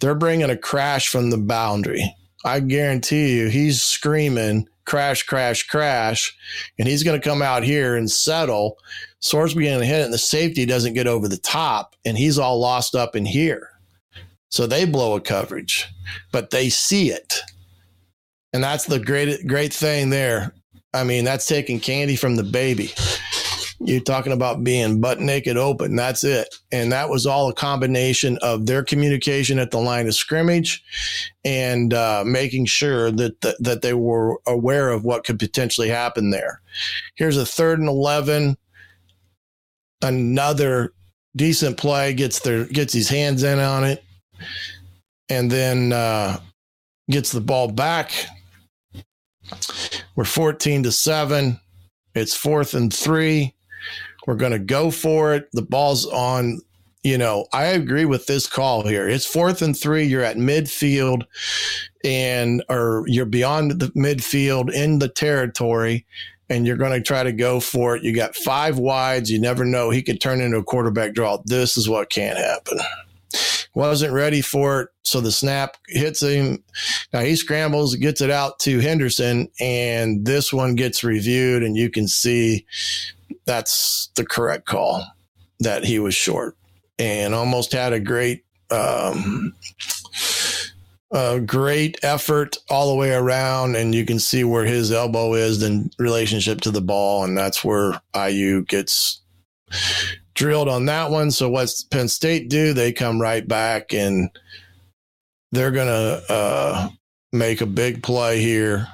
They're 0.00 0.14
bringing 0.14 0.50
a 0.50 0.56
crash 0.56 1.08
from 1.08 1.30
the 1.30 1.38
boundary. 1.38 2.14
I 2.44 2.60
guarantee 2.60 3.38
you 3.38 3.48
he's 3.48 3.82
screaming 3.82 4.68
crash, 4.84 5.22
crash, 5.24 5.66
crash. 5.66 6.36
And 6.78 6.88
he's 6.88 7.02
going 7.02 7.20
to 7.20 7.28
come 7.28 7.42
out 7.42 7.62
here 7.62 7.96
and 7.96 8.10
settle. 8.10 8.78
Sword's 9.20 9.54
beginning 9.54 9.80
to 9.80 9.86
hit 9.86 10.00
it, 10.00 10.04
and 10.04 10.14
the 10.14 10.18
safety 10.18 10.66
doesn't 10.66 10.94
get 10.94 11.06
over 11.06 11.28
the 11.28 11.36
top, 11.36 11.94
and 12.04 12.18
he's 12.18 12.38
all 12.38 12.58
lost 12.58 12.94
up 12.94 13.14
in 13.14 13.24
here. 13.24 13.70
So 14.48 14.66
they 14.66 14.84
blow 14.84 15.14
a 15.16 15.20
coverage, 15.20 15.88
but 16.30 16.50
they 16.50 16.68
see 16.68 17.10
it. 17.10 17.40
And 18.52 18.62
that's 18.62 18.84
the 18.84 18.98
great, 18.98 19.46
great 19.46 19.72
thing 19.72 20.10
there. 20.10 20.52
I 20.92 21.04
mean, 21.04 21.24
that's 21.24 21.46
taking 21.46 21.80
candy 21.80 22.16
from 22.16 22.36
the 22.36 22.42
baby. 22.42 22.92
You're 23.84 24.00
talking 24.00 24.32
about 24.32 24.62
being 24.62 25.00
butt 25.00 25.20
naked 25.20 25.56
open. 25.56 25.96
That's 25.96 26.22
it. 26.22 26.54
And 26.70 26.92
that 26.92 27.08
was 27.08 27.26
all 27.26 27.48
a 27.48 27.54
combination 27.54 28.38
of 28.40 28.66
their 28.66 28.84
communication 28.84 29.58
at 29.58 29.72
the 29.72 29.80
line 29.80 30.06
of 30.06 30.14
scrimmage 30.14 30.84
and 31.44 31.92
uh, 31.92 32.22
making 32.24 32.66
sure 32.66 33.10
that, 33.10 33.40
that, 33.40 33.56
that 33.60 33.82
they 33.82 33.94
were 33.94 34.40
aware 34.46 34.90
of 34.90 35.04
what 35.04 35.24
could 35.24 35.38
potentially 35.38 35.88
happen 35.88 36.30
there. 36.30 36.60
Here's 37.16 37.36
a 37.36 37.44
third 37.44 37.80
and 37.80 37.88
11. 37.88 38.56
Another 40.00 40.92
decent 41.34 41.76
play 41.76 42.14
gets 42.14 42.40
their 42.40 42.66
gets 42.66 42.92
his 42.92 43.08
hands 43.08 43.42
in 43.42 43.58
on 43.58 43.84
it 43.84 44.04
and 45.28 45.50
then 45.50 45.92
uh, 45.92 46.38
gets 47.10 47.32
the 47.32 47.40
ball 47.40 47.68
back. 47.68 48.12
We're 50.14 50.24
14 50.24 50.84
to 50.84 50.92
7. 50.92 51.58
It's 52.14 52.36
fourth 52.36 52.74
and 52.74 52.92
three. 52.92 53.54
We're 54.26 54.34
going 54.34 54.52
to 54.52 54.58
go 54.58 54.90
for 54.90 55.34
it. 55.34 55.48
The 55.52 55.62
ball's 55.62 56.06
on. 56.06 56.60
You 57.04 57.18
know, 57.18 57.46
I 57.52 57.64
agree 57.64 58.04
with 58.04 58.26
this 58.26 58.46
call 58.46 58.86
here. 58.86 59.08
It's 59.08 59.26
fourth 59.26 59.60
and 59.60 59.76
three. 59.76 60.04
You're 60.04 60.22
at 60.22 60.36
midfield 60.36 61.24
and, 62.04 62.62
or 62.68 63.02
you're 63.08 63.26
beyond 63.26 63.72
the 63.80 63.88
midfield 63.88 64.72
in 64.72 65.00
the 65.00 65.08
territory 65.08 66.06
and 66.48 66.66
you're 66.66 66.76
going 66.76 66.92
to 66.92 67.00
try 67.00 67.22
to 67.22 67.32
go 67.32 67.60
for 67.60 67.96
it. 67.96 68.04
You 68.04 68.14
got 68.14 68.36
five 68.36 68.78
wides. 68.78 69.30
You 69.30 69.40
never 69.40 69.64
know. 69.64 69.90
He 69.90 70.02
could 70.02 70.20
turn 70.20 70.40
into 70.40 70.58
a 70.58 70.62
quarterback 70.62 71.14
draw. 71.14 71.38
This 71.44 71.76
is 71.76 71.88
what 71.88 72.10
can't 72.10 72.38
happen. 72.38 72.78
Wasn't 73.74 74.12
ready 74.12 74.42
for 74.42 74.82
it. 74.82 74.88
So 75.02 75.20
the 75.22 75.32
snap 75.32 75.78
hits 75.88 76.20
him. 76.20 76.62
Now 77.12 77.20
he 77.20 77.36
scrambles, 77.36 77.96
gets 77.96 78.20
it 78.20 78.30
out 78.30 78.58
to 78.60 78.80
Henderson, 78.80 79.48
and 79.60 80.26
this 80.26 80.52
one 80.52 80.74
gets 80.74 81.02
reviewed, 81.02 81.62
and 81.62 81.76
you 81.76 81.90
can 81.90 82.06
see 82.06 82.66
that's 83.44 84.10
the 84.16 84.24
correct 84.24 84.66
call 84.66 85.04
that 85.60 85.84
he 85.84 85.98
was 85.98 86.14
short 86.14 86.56
and 86.98 87.34
almost 87.34 87.72
had 87.72 87.92
a 87.92 88.00
great 88.00 88.44
um, 88.70 89.54
a 91.12 91.40
great 91.40 91.98
effort 92.02 92.56
all 92.70 92.88
the 92.88 92.96
way 92.96 93.12
around, 93.12 93.76
and 93.76 93.94
you 93.94 94.06
can 94.06 94.18
see 94.18 94.44
where 94.44 94.64
his 94.64 94.90
elbow 94.90 95.34
is 95.34 95.62
in 95.62 95.90
relationship 95.98 96.62
to 96.62 96.70
the 96.70 96.80
ball, 96.80 97.24
and 97.24 97.36
that's 97.36 97.62
where 97.62 98.00
IU 98.16 98.62
gets 98.62 99.20
drilled 100.34 100.68
on 100.68 100.86
that 100.86 101.10
one. 101.10 101.30
So 101.30 101.50
what's 101.50 101.84
Penn 101.84 102.08
State 102.08 102.48
do? 102.48 102.72
They 102.72 102.92
come 102.92 103.20
right 103.20 103.46
back 103.46 103.92
and 103.92 104.30
they're 105.50 105.70
gonna 105.70 106.22
uh, 106.28 106.88
make 107.32 107.60
a 107.60 107.66
big 107.66 108.02
play 108.02 108.40
here. 108.40 108.88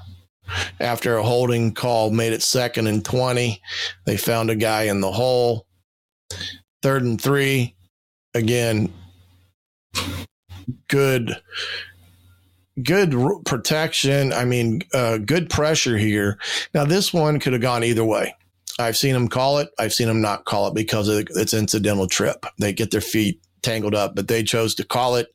After 0.81 1.17
a 1.17 1.23
holding 1.23 1.73
call 1.73 2.11
made 2.11 2.33
it 2.33 2.43
second 2.43 2.87
and 2.87 3.05
20, 3.05 3.61
they 4.07 4.17
found 4.17 4.51
a 4.51 4.57
guy 4.57 4.85
in 4.85 5.01
the 5.01 5.12
hole. 5.12 5.67
Third 6.83 7.03
and 7.03 7.21
three. 7.21 7.75
Again, 8.35 8.93
good 10.88 11.37
good 12.83 13.14
protection. 13.45 14.33
I 14.33 14.45
mean, 14.45 14.83
uh, 14.95 15.19
good 15.19 15.51
pressure 15.51 15.97
here. 15.97 16.38
Now, 16.75 16.85
this 16.85 17.12
one 17.12 17.41
could 17.41 17.53
have 17.53 17.62
gone 17.62 17.85
either 17.85 18.05
way. 18.05 18.35
I've 18.79 18.97
seen 18.97 19.14
them 19.14 19.29
call 19.29 19.59
it. 19.59 19.71
I've 19.79 19.93
seen 19.93 20.07
them 20.07 20.21
not 20.21 20.45
call 20.45 20.69
it 20.69 20.75
because 20.75 21.09
it's 21.09 21.55
incidental 21.55 22.07
trip. 22.07 22.47
They 22.59 22.73
get 22.73 22.93
their 22.93 23.01
feet 23.01 23.41
tangled 23.62 23.95
up, 23.95 24.14
but 24.14 24.29
they 24.29 24.45
chose 24.45 24.75
to 24.77 24.85
call 24.85 25.17
it 25.17 25.29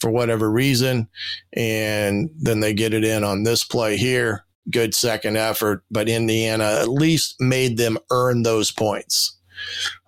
for 0.00 0.10
whatever 0.10 0.50
reason. 0.50 1.08
And 1.52 2.30
then 2.38 2.60
they 2.60 2.72
get 2.72 2.94
it 2.94 3.04
in 3.04 3.22
on 3.22 3.42
this 3.42 3.64
play 3.64 3.98
here. 3.98 4.45
Good 4.70 4.94
second 4.94 5.36
effort, 5.36 5.84
but 5.90 6.08
Indiana 6.08 6.78
at 6.80 6.88
least 6.88 7.36
made 7.40 7.76
them 7.76 7.98
earn 8.10 8.42
those 8.42 8.70
points. 8.70 9.38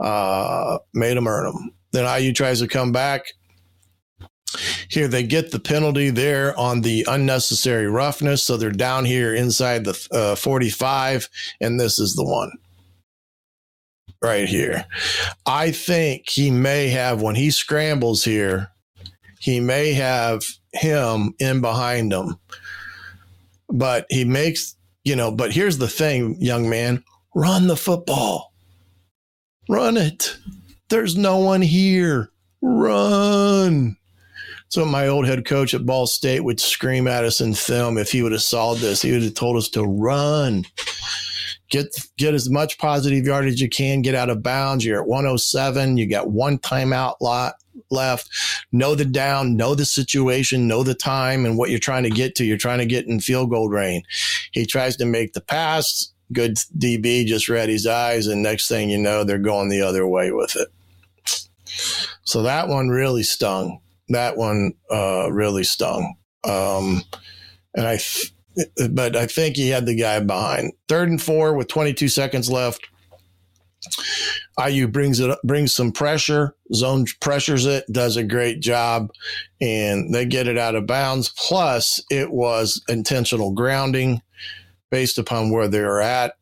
Uh, 0.01 0.79
made 0.93 1.17
them 1.17 1.29
earn 1.29 1.53
them. 1.53 1.71
Then 1.93 2.23
IU 2.23 2.33
tries 2.33 2.61
to 2.61 2.69
come 2.69 2.93
back. 2.93 3.23
Here 4.89 5.09
they 5.09 5.23
get 5.23 5.51
the 5.51 5.61
penalty 5.61 6.11
there 6.11 6.59
on 6.59 6.81
the 6.81 7.05
unnecessary 7.09 7.87
roughness. 7.87 8.43
So 8.43 8.57
they're 8.57 8.71
down 8.71 9.05
here 9.05 9.35
inside 9.35 9.85
the 9.85 10.09
uh, 10.11 10.35
45, 10.35 11.29
and 11.61 11.79
this 11.79 11.99
is 11.99 12.15
the 12.15 12.25
one 12.25 12.51
right 14.23 14.49
here. 14.49 14.85
I 15.47 15.71
think 15.71 16.29
he 16.29 16.51
may 16.51 16.89
have, 16.89 17.23
when 17.23 17.35
he 17.35 17.51
scrambles 17.51 18.25
here, 18.25 18.71
he 19.39 19.61
may 19.61 19.93
have 19.93 20.45
him 20.73 21.35
in 21.39 21.61
behind 21.61 22.13
him. 22.13 22.37
But 23.69 24.07
he 24.11 24.25
makes, 24.25 24.77
you 25.05 25.17
know, 25.17 25.31
but 25.31 25.53
here's 25.53 25.79
the 25.79 25.89
thing, 25.89 26.37
young 26.41 26.69
man 26.69 27.05
run 27.35 27.67
the 27.67 27.77
football, 27.77 28.53
run 29.69 29.97
it. 29.97 30.37
There's 30.89 31.17
no 31.17 31.37
one 31.39 31.63
here. 31.63 32.31
Run. 32.63 33.97
So 34.69 34.85
my 34.85 35.07
old 35.07 35.27
head 35.27 35.45
coach 35.47 35.75
at 35.75 35.87
Ball 35.87 36.07
State 36.07 36.41
would 36.41 36.61
scream 36.61 37.07
at 37.07 37.25
us 37.25 37.41
in 37.41 37.55
film 37.55 37.99
if 37.99 38.11
he 38.11 38.23
would 38.23 38.33
have 38.33 38.43
saw 38.43 38.75
this. 38.75 39.03
He 39.03 39.13
would 39.13 39.23
have 39.23 39.35
told 39.35 39.57
us 39.57 39.69
to 39.71 39.85
run 39.85 40.65
get 41.71 41.95
get 42.17 42.35
as 42.35 42.49
much 42.51 42.79
positive 42.79 43.25
yardage 43.25 43.55
as 43.55 43.61
you 43.61 43.69
can, 43.69 44.03
get 44.03 44.15
out 44.15 44.31
of 44.31 44.43
bounds. 44.43 44.85
You're 44.85 45.03
at 45.03 45.09
107. 45.09 45.97
You 45.97 46.09
got 46.09 46.31
one 46.31 46.59
timeout 46.59 47.17
lot 47.21 47.55
left. 47.91 48.29
Know 48.73 48.95
the 48.95 49.05
down, 49.05 49.57
know 49.57 49.75
the 49.75 49.85
situation, 49.85 50.69
know 50.69 50.83
the 50.83 50.95
time 50.95 51.45
and 51.45 51.57
what 51.57 51.71
you're 51.71 51.79
trying 51.79 52.05
to 52.05 52.11
get 52.11 52.35
to. 52.37 52.45
You're 52.45 52.57
trying 52.57 52.79
to 52.79 52.87
get 52.87 53.07
in 53.07 53.21
field 53.21 53.51
goal 53.51 53.69
range. 53.69 54.05
He 54.53 54.67
tries 54.67 54.97
to 54.97 55.05
make 55.05 55.33
the 55.33 55.41
pass. 55.41 56.13
Good 56.33 56.57
DB 56.77 57.25
just 57.25 57.49
read 57.49 57.71
his 57.71 57.87
eyes, 57.87 58.27
and 58.27 58.43
next 58.43 58.69
thing 58.69 58.91
you 58.91 58.99
know, 58.99 59.25
they're 59.25 59.39
going 59.39 59.71
the 59.71 59.81
other 59.81 60.07
way 60.07 60.31
with 60.31 60.57
it. 60.57 60.69
So 62.25 62.43
that 62.43 62.69
one 62.69 62.89
really 62.89 63.23
stung. 63.23 63.81
That 64.09 64.37
one 64.37 64.75
uh, 64.91 65.31
really 65.33 65.65
stung. 65.65 66.17
Um, 66.45 67.03
and 67.75 67.87
I, 67.87 67.97
th- 67.97 68.33
but 68.91 69.17
I 69.17 69.27
think 69.27 69.57
he 69.57 69.69
had 69.71 69.87
the 69.87 69.95
guy 69.95 70.21
behind. 70.21 70.73
Third 70.89 71.09
and 71.09 71.21
four 71.21 71.55
with 71.55 71.69
22 71.69 72.09
seconds 72.09 72.51
left. 72.51 72.87
IU 74.67 74.89
brings 74.89 75.21
it 75.21 75.39
brings 75.45 75.73
some 75.73 75.93
pressure, 75.93 76.55
zone 76.75 77.07
pressures 77.21 77.67
it, 77.67 77.85
does 77.91 78.17
a 78.17 78.25
great 78.25 78.61
job, 78.61 79.11
and 79.61 80.13
they 80.13 80.27
get 80.27 80.49
it 80.49 80.59
out 80.59 80.75
of 80.75 80.87
bounds. 80.87 81.29
Plus, 81.31 82.03
it 82.11 82.31
was 82.31 82.83
intentional 82.89 83.53
grounding 83.53 84.21
based 84.91 85.19
upon 85.19 85.51
where 85.51 85.69
they're 85.69 86.01
at. 86.01 86.35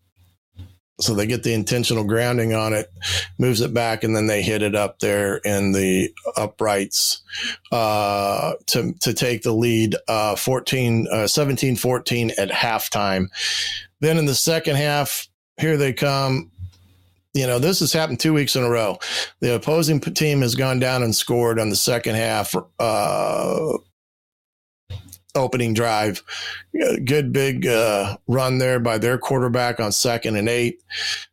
So 0.98 1.14
they 1.14 1.26
get 1.26 1.42
the 1.42 1.52
intentional 1.52 2.04
grounding 2.04 2.54
on 2.54 2.72
it, 2.72 2.90
moves 3.38 3.60
it 3.60 3.74
back, 3.74 4.02
and 4.02 4.16
then 4.16 4.28
they 4.28 4.40
hit 4.40 4.62
it 4.62 4.74
up 4.74 5.00
there 5.00 5.36
in 5.36 5.72
the 5.72 6.10
uprights 6.38 7.22
uh, 7.70 8.54
to 8.68 8.94
to 9.02 9.12
take 9.12 9.42
the 9.42 9.52
lead 9.52 9.94
uh, 10.08 10.36
14, 10.36 11.06
uh, 11.12 11.26
17 11.26 11.76
14 11.76 12.30
at 12.38 12.48
halftime. 12.48 13.26
Then 14.00 14.16
in 14.16 14.24
the 14.24 14.34
second 14.34 14.76
half, 14.76 15.28
here 15.58 15.76
they 15.76 15.92
come. 15.92 16.50
You 17.36 17.46
know, 17.46 17.58
this 17.58 17.80
has 17.80 17.92
happened 17.92 18.18
two 18.18 18.32
weeks 18.32 18.56
in 18.56 18.62
a 18.62 18.70
row. 18.70 18.98
The 19.40 19.56
opposing 19.56 20.00
team 20.00 20.40
has 20.40 20.54
gone 20.54 20.78
down 20.78 21.02
and 21.02 21.14
scored 21.14 21.60
on 21.60 21.68
the 21.68 21.76
second 21.76 22.14
half 22.14 22.54
uh, 22.78 23.72
opening 25.34 25.74
drive. 25.74 26.22
Good 27.04 27.34
big 27.34 27.66
uh, 27.66 28.16
run 28.26 28.56
there 28.56 28.80
by 28.80 28.96
their 28.96 29.18
quarterback 29.18 29.80
on 29.80 29.92
second 29.92 30.36
and 30.36 30.48
eight. 30.48 30.82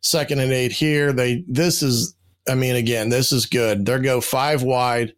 Second 0.02 0.40
and 0.40 0.52
eight 0.52 0.72
here. 0.72 1.10
They 1.10 1.42
this 1.48 1.82
is 1.82 2.14
I 2.46 2.54
mean 2.54 2.76
again 2.76 3.08
this 3.08 3.32
is 3.32 3.46
good. 3.46 3.86
They 3.86 3.98
go 3.98 4.20
five 4.20 4.62
wide. 4.62 5.14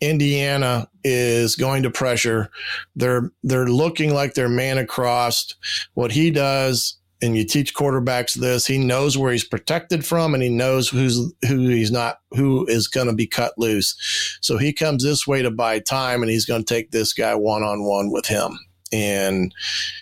Indiana 0.00 0.88
is 1.04 1.54
going 1.54 1.84
to 1.84 1.90
pressure. 1.90 2.50
They're 2.96 3.30
they're 3.44 3.68
looking 3.68 4.12
like 4.12 4.34
they're 4.34 4.48
man 4.48 4.78
across. 4.78 5.54
What 5.94 6.10
he 6.10 6.32
does 6.32 6.97
and 7.20 7.36
you 7.36 7.44
teach 7.44 7.74
quarterbacks 7.74 8.34
this, 8.34 8.66
he 8.66 8.78
knows 8.78 9.18
where 9.18 9.32
he's 9.32 9.44
protected 9.44 10.04
from 10.04 10.34
and 10.34 10.42
he 10.42 10.48
knows 10.48 10.88
who's 10.88 11.32
who 11.46 11.68
he's 11.68 11.90
not 11.90 12.20
who 12.30 12.66
is 12.66 12.86
going 12.86 13.08
to 13.08 13.12
be 13.12 13.26
cut 13.26 13.54
loose. 13.58 14.38
So 14.40 14.56
he 14.58 14.72
comes 14.72 15.02
this 15.02 15.26
way 15.26 15.42
to 15.42 15.50
buy 15.50 15.80
time 15.80 16.22
and 16.22 16.30
he's 16.30 16.44
going 16.44 16.64
to 16.64 16.74
take 16.74 16.90
this 16.90 17.12
guy 17.12 17.34
one 17.34 17.62
on 17.62 17.84
one 17.84 18.12
with 18.12 18.26
him. 18.26 18.58
And 18.92 19.52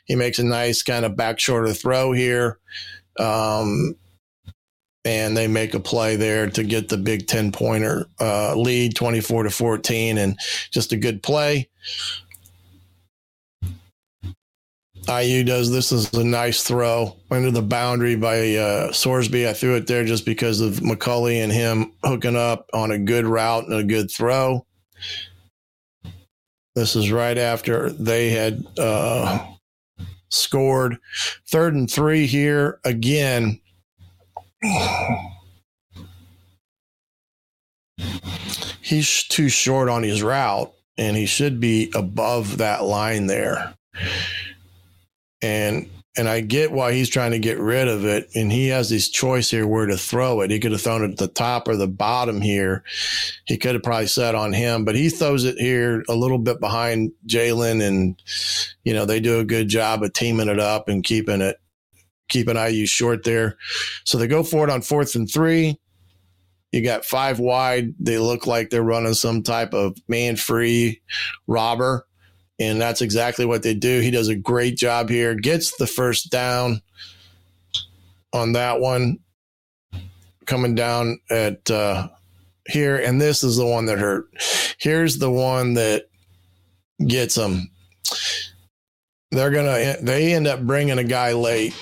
he 0.04 0.14
makes 0.14 0.38
a 0.38 0.44
nice 0.44 0.82
kind 0.82 1.04
of 1.04 1.16
back 1.16 1.40
shorter 1.40 1.72
throw 1.72 2.12
here. 2.12 2.58
Um, 3.18 3.96
and 5.04 5.36
they 5.36 5.46
make 5.46 5.72
a 5.72 5.80
play 5.80 6.16
there 6.16 6.50
to 6.50 6.64
get 6.64 6.88
the 6.88 6.96
big 6.96 7.28
10 7.28 7.52
pointer 7.52 8.06
uh, 8.20 8.54
lead 8.56 8.96
24 8.96 9.44
to 9.44 9.50
14 9.50 10.18
and 10.18 10.36
just 10.72 10.92
a 10.92 10.96
good 10.96 11.22
play. 11.22 11.68
IU 15.08 15.44
does 15.44 15.70
this 15.70 15.92
is 15.92 16.12
a 16.14 16.24
nice 16.24 16.62
throw 16.62 17.16
into 17.30 17.50
the 17.50 17.62
boundary 17.62 18.16
by 18.16 18.56
uh, 18.56 18.90
Sorsby. 18.90 19.46
I 19.46 19.52
threw 19.52 19.76
it 19.76 19.86
there 19.86 20.04
just 20.04 20.24
because 20.24 20.60
of 20.60 20.74
McCulley 20.76 21.42
and 21.42 21.52
him 21.52 21.92
hooking 22.02 22.36
up 22.36 22.68
on 22.72 22.90
a 22.90 22.98
good 22.98 23.24
route 23.26 23.64
and 23.64 23.74
a 23.74 23.84
good 23.84 24.10
throw. 24.10 24.66
This 26.74 26.96
is 26.96 27.12
right 27.12 27.38
after 27.38 27.90
they 27.90 28.30
had 28.30 28.64
uh, 28.78 29.46
scored. 30.28 30.98
Third 31.48 31.74
and 31.74 31.90
three 31.90 32.26
here 32.26 32.80
again. 32.84 33.60
He's 38.82 39.24
too 39.24 39.48
short 39.48 39.88
on 39.88 40.02
his 40.02 40.22
route, 40.22 40.72
and 40.98 41.16
he 41.16 41.26
should 41.26 41.60
be 41.60 41.90
above 41.94 42.58
that 42.58 42.84
line 42.84 43.26
there 43.26 43.74
and 45.46 45.88
and 46.18 46.30
I 46.30 46.40
get 46.40 46.72
why 46.72 46.92
he's 46.92 47.10
trying 47.10 47.32
to 47.32 47.38
get 47.38 47.58
rid 47.58 47.88
of 47.88 48.06
it. 48.06 48.30
And 48.34 48.50
he 48.50 48.68
has 48.68 48.88
this 48.88 49.10
choice 49.10 49.50
here 49.50 49.66
where 49.66 49.84
to 49.84 49.98
throw 49.98 50.40
it. 50.40 50.50
He 50.50 50.58
could 50.58 50.72
have 50.72 50.80
thrown 50.80 51.04
it 51.04 51.10
at 51.12 51.18
the 51.18 51.28
top 51.28 51.68
or 51.68 51.76
the 51.76 51.86
bottom 51.86 52.40
here. 52.40 52.84
He 53.44 53.58
could 53.58 53.74
have 53.74 53.82
probably 53.82 54.06
set 54.06 54.34
on 54.34 54.54
him, 54.54 54.86
but 54.86 54.94
he 54.94 55.10
throws 55.10 55.44
it 55.44 55.58
here 55.58 56.04
a 56.08 56.14
little 56.14 56.38
bit 56.38 56.58
behind 56.58 57.12
Jalen. 57.26 57.86
And, 57.86 58.22
you 58.82 58.94
know, 58.94 59.04
they 59.04 59.20
do 59.20 59.40
a 59.40 59.44
good 59.44 59.68
job 59.68 60.02
of 60.02 60.14
teaming 60.14 60.48
it 60.48 60.58
up 60.58 60.88
and 60.88 61.04
keeping 61.04 61.42
it, 61.42 61.58
keeping 62.30 62.56
IU 62.56 62.86
short 62.86 63.22
there. 63.24 63.58
So 64.04 64.16
they 64.16 64.26
go 64.26 64.42
for 64.42 64.66
it 64.66 64.70
on 64.70 64.80
fourth 64.80 65.16
and 65.16 65.30
three. 65.30 65.78
You 66.72 66.82
got 66.82 67.04
five 67.04 67.38
wide. 67.38 67.92
They 68.00 68.16
look 68.16 68.46
like 68.46 68.70
they're 68.70 68.82
running 68.82 69.12
some 69.12 69.42
type 69.42 69.74
of 69.74 69.98
man 70.08 70.36
free 70.36 71.02
robber 71.46 72.06
and 72.58 72.80
that's 72.80 73.02
exactly 73.02 73.44
what 73.44 73.62
they 73.62 73.74
do. 73.74 74.00
He 74.00 74.10
does 74.10 74.28
a 74.28 74.36
great 74.36 74.76
job 74.76 75.08
here, 75.08 75.34
gets 75.34 75.76
the 75.76 75.86
first 75.86 76.30
down 76.30 76.80
on 78.32 78.52
that 78.52 78.80
one, 78.80 79.18
coming 80.46 80.74
down 80.74 81.18
at 81.30 81.70
uh, 81.70 82.08
here. 82.66 82.96
And 82.96 83.20
this 83.20 83.42
is 83.42 83.56
the 83.56 83.66
one 83.66 83.86
that 83.86 83.98
hurt. 83.98 84.28
Here's 84.78 85.18
the 85.18 85.30
one 85.30 85.74
that 85.74 86.08
gets 87.06 87.34
them. 87.34 87.70
They're 89.32 89.50
going 89.50 89.66
to, 89.66 90.02
they 90.02 90.32
end 90.32 90.46
up 90.46 90.62
bringing 90.62 90.98
a 90.98 91.04
guy 91.04 91.32
late 91.32 91.74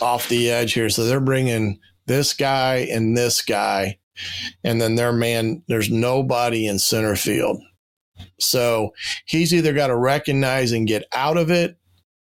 off 0.00 0.28
the 0.28 0.50
edge 0.50 0.72
here. 0.72 0.90
So 0.90 1.04
they're 1.04 1.20
bringing 1.20 1.78
this 2.06 2.32
guy 2.32 2.88
and 2.90 3.16
this 3.16 3.42
guy. 3.42 3.98
And 4.64 4.80
then 4.80 4.96
their 4.96 5.12
man, 5.12 5.62
there's 5.68 5.90
nobody 5.90 6.66
in 6.66 6.80
center 6.80 7.14
field 7.14 7.62
So 8.38 8.94
he's 9.26 9.52
either 9.52 9.72
got 9.72 9.88
to 9.88 9.96
recognize 9.96 10.72
and 10.72 10.86
get 10.86 11.04
out 11.12 11.36
of 11.36 11.50
it, 11.50 11.76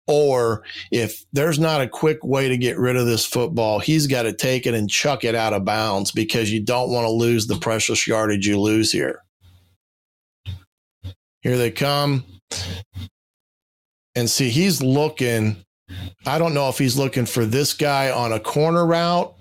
or 0.06 0.64
if 0.90 1.24
there's 1.32 1.58
not 1.58 1.80
a 1.80 1.88
quick 1.88 2.24
way 2.24 2.48
to 2.48 2.56
get 2.56 2.78
rid 2.78 2.96
of 2.96 3.06
this 3.06 3.24
football, 3.24 3.78
he's 3.78 4.06
got 4.06 4.22
to 4.22 4.32
take 4.32 4.66
it 4.66 4.74
and 4.74 4.90
chuck 4.90 5.24
it 5.24 5.34
out 5.34 5.52
of 5.52 5.64
bounds 5.64 6.10
because 6.10 6.52
you 6.52 6.60
don't 6.60 6.90
want 6.90 7.06
to 7.06 7.12
lose 7.12 7.46
the 7.46 7.56
precious 7.56 8.06
yardage 8.06 8.46
you 8.46 8.60
lose 8.60 8.90
here. 8.90 9.22
Here 11.42 11.56
they 11.56 11.70
come. 11.70 12.24
And 14.14 14.28
see, 14.28 14.50
he's 14.50 14.82
looking. 14.82 15.64
I 16.26 16.38
don't 16.38 16.54
know 16.54 16.68
if 16.68 16.78
he's 16.78 16.98
looking 16.98 17.26
for 17.26 17.44
this 17.44 17.72
guy 17.72 18.10
on 18.10 18.32
a 18.32 18.40
corner 18.40 18.84
route 18.84 19.34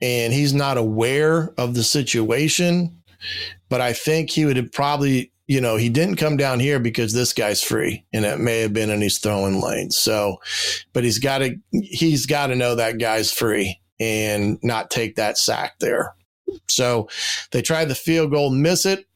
and 0.00 0.32
he's 0.32 0.52
not 0.52 0.76
aware 0.76 1.52
of 1.56 1.74
the 1.74 1.82
situation. 1.82 3.01
But 3.68 3.80
I 3.80 3.92
think 3.92 4.30
he 4.30 4.44
would 4.44 4.56
have 4.56 4.72
probably, 4.72 5.32
you 5.46 5.60
know, 5.60 5.76
he 5.76 5.88
didn't 5.88 6.16
come 6.16 6.36
down 6.36 6.60
here 6.60 6.78
because 6.78 7.12
this 7.12 7.32
guy's 7.32 7.62
free 7.62 8.04
and 8.12 8.24
it 8.24 8.38
may 8.38 8.60
have 8.60 8.72
been 8.72 8.90
in 8.90 9.00
his 9.00 9.18
throwing 9.18 9.60
lane. 9.60 9.90
So, 9.90 10.38
but 10.92 11.04
he's 11.04 11.18
got 11.18 11.38
to, 11.38 11.56
he's 11.72 12.26
got 12.26 12.48
to 12.48 12.56
know 12.56 12.74
that 12.74 12.98
guy's 12.98 13.32
free 13.32 13.80
and 14.00 14.58
not 14.62 14.90
take 14.90 15.16
that 15.16 15.38
sack 15.38 15.74
there. 15.80 16.14
So 16.68 17.08
they 17.50 17.62
tried 17.62 17.86
the 17.86 17.94
field 17.94 18.30
goal, 18.30 18.50
miss 18.50 18.84
it. 18.86 19.06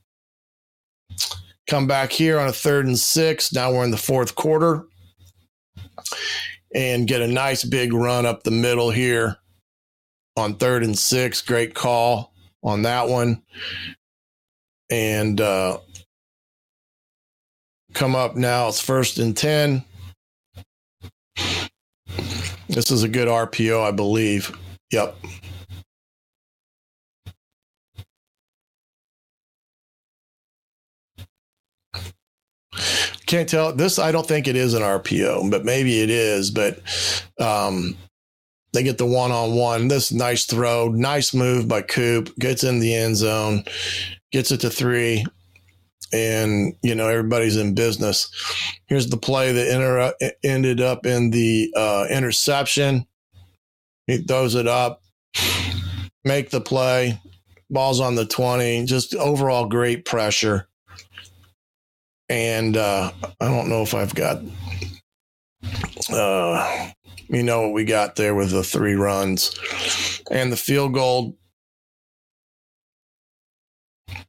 Come 1.67 1.87
back 1.87 2.13
here 2.13 2.39
on 2.39 2.49
a 2.49 2.53
third 2.53 2.87
and 2.87 2.99
six. 2.99 3.53
Now 3.53 3.73
we're 3.73 3.85
in 3.85 3.91
the 3.91 3.97
fourth 3.97 4.37
quarter 4.37 4.85
and 6.75 7.09
get 7.09 7.23
a 7.23 7.27
nice 7.27 7.65
big 7.65 7.93
run 7.93 8.27
up 8.27 8.43
the 8.43 8.51
middle 8.51 8.91
here 8.91 9.39
on 10.37 10.55
third 10.55 10.85
and 10.85 10.97
six. 10.97 11.43
Great 11.43 11.75
call 11.75 12.33
on 12.67 12.83
that 12.83 13.09
one. 13.09 13.43
And 14.91 15.41
uh, 15.41 15.79
come 17.95 18.15
up 18.15 18.37
now. 18.37 18.69
It's 18.69 18.81
first 18.81 19.19
and 19.19 19.35
10. 19.37 19.83
This 22.69 22.91
is 22.91 23.05
a 23.05 23.09
good 23.09 23.29
RPO, 23.29 23.83
I 23.83 23.93
believe. 23.93 24.57
Yep. 24.91 25.17
Can't 33.27 33.49
tell 33.49 33.73
this. 33.73 33.99
I 33.99 34.13
don't 34.13 34.27
think 34.27 34.47
it 34.47 34.55
is 34.55 34.75
an 34.75 34.83
RPO, 34.83 35.51
but 35.51 35.65
maybe 35.65 36.01
it 36.01 36.11
is. 36.11 36.51
But 36.51 36.81
um, 37.41 37.97
they 38.77 38.83
get 38.83 38.99
the 38.99 39.07
one 39.07 39.33
on 39.33 39.55
one. 39.55 39.89
This 39.89 40.13
nice 40.13 40.45
throw, 40.45 40.89
nice 40.89 41.33
move 41.33 41.67
by 41.67 41.81
Coop, 41.81 42.31
gets 42.39 42.63
in 42.63 42.79
the 42.79 42.95
end 42.95 43.17
zone, 43.17 43.65
gets 44.33 44.51
it 44.51 44.61
to 44.61 44.71
three, 44.71 45.25
and 46.13 46.75
you 46.83 46.95
know 46.95 47.09
everybody's 47.09 47.57
in 47.57 47.75
business. 47.75 48.31
Here's 48.87 49.09
the 49.09 49.17
play 49.17 49.53
that 49.53 49.75
inter- 49.75 50.35
ended 50.45 50.83
up 50.83 51.07
in 51.07 51.31
the 51.31 51.73
uh, 51.75 52.07
interception. 52.11 53.07
He 54.07 54.19
throws 54.19 54.55
it 54.55 54.69
up, 54.69 55.01
make 56.23 56.51
the 56.51 56.61
play. 56.61 57.19
Ball's 57.71 58.01
on 58.01 58.15
the 58.15 58.27
twenty. 58.27 58.85
Just 58.85 59.15
overall 59.15 59.65
great 59.65 60.05
pressure. 60.05 60.69
And 62.29 62.77
uh, 62.77 63.11
I 63.41 63.47
don't 63.47 63.71
know 63.71 63.81
if 63.81 63.95
I've 63.95 64.15
got 64.15 64.43
uh, 66.13 66.91
you 67.29 67.43
know 67.43 67.63
what 67.63 67.73
we 67.73 67.85
got 67.85 68.17
there 68.17 68.35
with 68.35 68.51
the 68.51 68.63
three 68.63 68.95
runs 68.95 69.55
and 70.31 70.53
the 70.53 70.57
field 70.57 70.95
goal. 70.95 71.37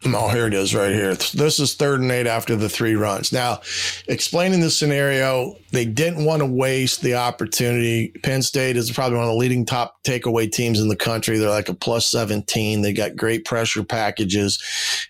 Oh, 0.05 0.29
here 0.29 0.47
it 0.47 0.53
is 0.53 0.75
right 0.75 0.91
here. 0.91 1.15
This 1.15 1.59
is 1.59 1.73
third 1.73 2.01
and 2.01 2.11
eight 2.11 2.27
after 2.27 2.55
the 2.55 2.69
three 2.69 2.95
runs. 2.95 3.31
Now, 3.31 3.61
explaining 4.07 4.61
the 4.61 4.69
scenario, 4.69 5.55
they 5.71 5.85
didn't 5.85 6.23
want 6.23 6.41
to 6.41 6.45
waste 6.45 7.01
the 7.01 7.15
opportunity. 7.15 8.09
Penn 8.23 8.41
State 8.41 8.77
is 8.77 8.91
probably 8.91 9.17
one 9.17 9.27
of 9.27 9.31
the 9.31 9.37
leading 9.37 9.65
top 9.65 10.03
takeaway 10.03 10.51
teams 10.51 10.79
in 10.79 10.87
the 10.87 10.95
country. 10.95 11.37
They're 11.37 11.49
like 11.49 11.69
a 11.69 11.73
plus 11.73 12.07
17. 12.09 12.81
They 12.81 12.93
got 12.93 13.15
great 13.15 13.43
pressure 13.43 13.83
packages. 13.83 14.61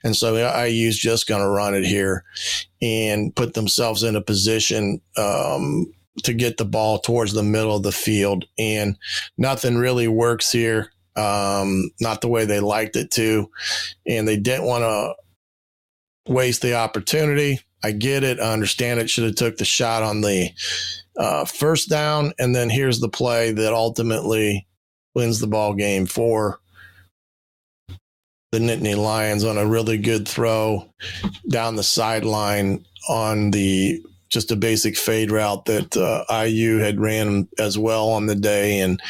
And 0.04 0.16
so 0.16 0.36
IU 0.36 0.88
is 0.88 0.98
just 0.98 1.28
going 1.28 1.42
to 1.42 1.50
run 1.50 1.76
it 1.76 1.86
here 1.86 2.24
and 2.82 3.36
put 3.36 3.56
themselves 3.56 4.04
in 4.04 4.16
a 4.16 4.22
position 4.22 5.02
um, 5.18 5.92
to 6.24 6.34
get 6.34 6.58
the 6.58 6.66
ball 6.66 7.00
towards 7.00 7.34
the 7.34 7.44
middle 7.44 7.76
of 7.76 7.84
the 7.84 7.92
field. 7.92 8.46
And 8.58 8.98
nothing 9.38 9.78
really 9.78 10.08
works 10.08 10.52
here. 10.52 10.92
Um, 11.16 11.92
not 12.00 12.22
the 12.22 12.28
way 12.28 12.46
they 12.46 12.60
liked 12.60 12.96
it 12.96 13.12
to. 13.12 13.50
And 14.06 14.28
they 14.28 14.38
didn't 14.38 14.66
want 14.66 14.84
to 14.84 16.32
waste 16.32 16.62
the 16.62 16.76
opportunity. 16.76 17.60
I 17.84 17.92
get 17.92 18.24
it. 18.24 18.40
I 18.40 18.54
understand 18.54 19.00
it. 19.00 19.10
Should 19.10 19.26
have 19.26 19.36
took 19.36 19.58
the 19.58 19.66
shot 19.66 20.04
on 20.04 20.22
the 20.22 20.50
uh, 21.18 21.46
first 21.46 21.90
down. 21.90 22.34
And 22.40 22.56
then 22.56 22.70
here's 22.70 23.00
the 23.00 23.10
play 23.10 23.52
that 23.52 23.74
ultimately 23.74 24.68
wins 25.16 25.40
the 25.40 25.48
ball 25.48 25.74
game 25.74 26.06
for 26.06 26.60
the 28.52 28.60
Nittany 28.60 28.96
Lions 28.96 29.44
on 29.44 29.58
a 29.58 29.66
really 29.66 29.98
good 29.98 30.28
throw 30.28 30.88
down 31.50 31.76
the 31.76 31.84
sideline 31.84 32.86
on 33.10 33.52
the 33.52 34.02
just 34.30 34.52
a 34.52 34.56
basic 34.56 34.98
fade 34.98 35.32
route 35.32 35.66
that 35.66 35.96
uh, 35.96 36.46
IU 36.46 36.78
had 36.78 37.00
ran 37.00 37.48
as 37.60 37.78
well 37.78 38.10
on 38.10 38.26
the 38.26 38.36
day, 38.36 38.80
and 38.80 39.02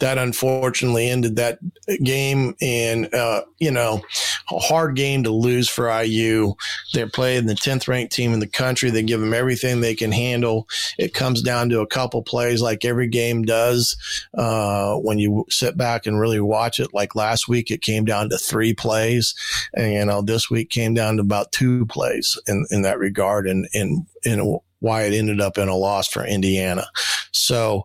that 0.00 0.18
unfortunately 0.18 1.08
ended 1.08 1.36
that 1.36 1.58
game. 2.02 2.54
And 2.60 3.12
uh, 3.14 3.42
you 3.58 3.70
know, 3.70 4.02
a 4.50 4.58
hard 4.58 4.96
game 4.96 5.22
to 5.24 5.30
lose 5.30 5.68
for 5.68 5.90
IU. 6.02 6.54
They're 6.92 7.08
playing 7.08 7.46
the 7.46 7.54
tenth 7.54 7.88
ranked 7.88 8.12
team 8.12 8.32
in 8.32 8.40
the 8.40 8.46
country. 8.46 8.90
They 8.90 9.02
give 9.02 9.20
them 9.20 9.34
everything 9.34 9.80
they 9.80 9.94
can 9.94 10.12
handle. 10.12 10.68
It 10.98 11.14
comes 11.14 11.42
down 11.42 11.68
to 11.70 11.80
a 11.80 11.86
couple 11.86 12.22
plays, 12.22 12.62
like 12.62 12.84
every 12.84 13.08
game 13.08 13.44
does. 13.44 13.96
Uh, 14.36 14.96
when 14.96 15.18
you 15.18 15.44
sit 15.48 15.76
back 15.76 16.06
and 16.06 16.20
really 16.20 16.40
watch 16.40 16.80
it, 16.80 16.92
like 16.92 17.14
last 17.14 17.48
week, 17.48 17.70
it 17.70 17.82
came 17.82 18.04
down 18.04 18.30
to 18.30 18.38
three 18.38 18.74
plays, 18.74 19.34
and 19.74 19.92
you 19.92 20.04
know, 20.04 20.22
this 20.22 20.50
week 20.50 20.70
came 20.70 20.94
down 20.94 21.16
to 21.16 21.22
about 21.22 21.52
two 21.52 21.86
plays 21.86 22.38
in 22.46 22.66
in 22.70 22.82
that 22.82 22.98
regard, 22.98 23.46
and 23.46 23.68
and 23.74 24.06
and 24.24 24.60
why 24.80 25.02
it 25.02 25.12
ended 25.12 25.40
up 25.40 25.58
in 25.58 25.68
a 25.68 25.76
loss 25.76 26.08
for 26.08 26.24
Indiana. 26.24 26.86
So, 27.32 27.84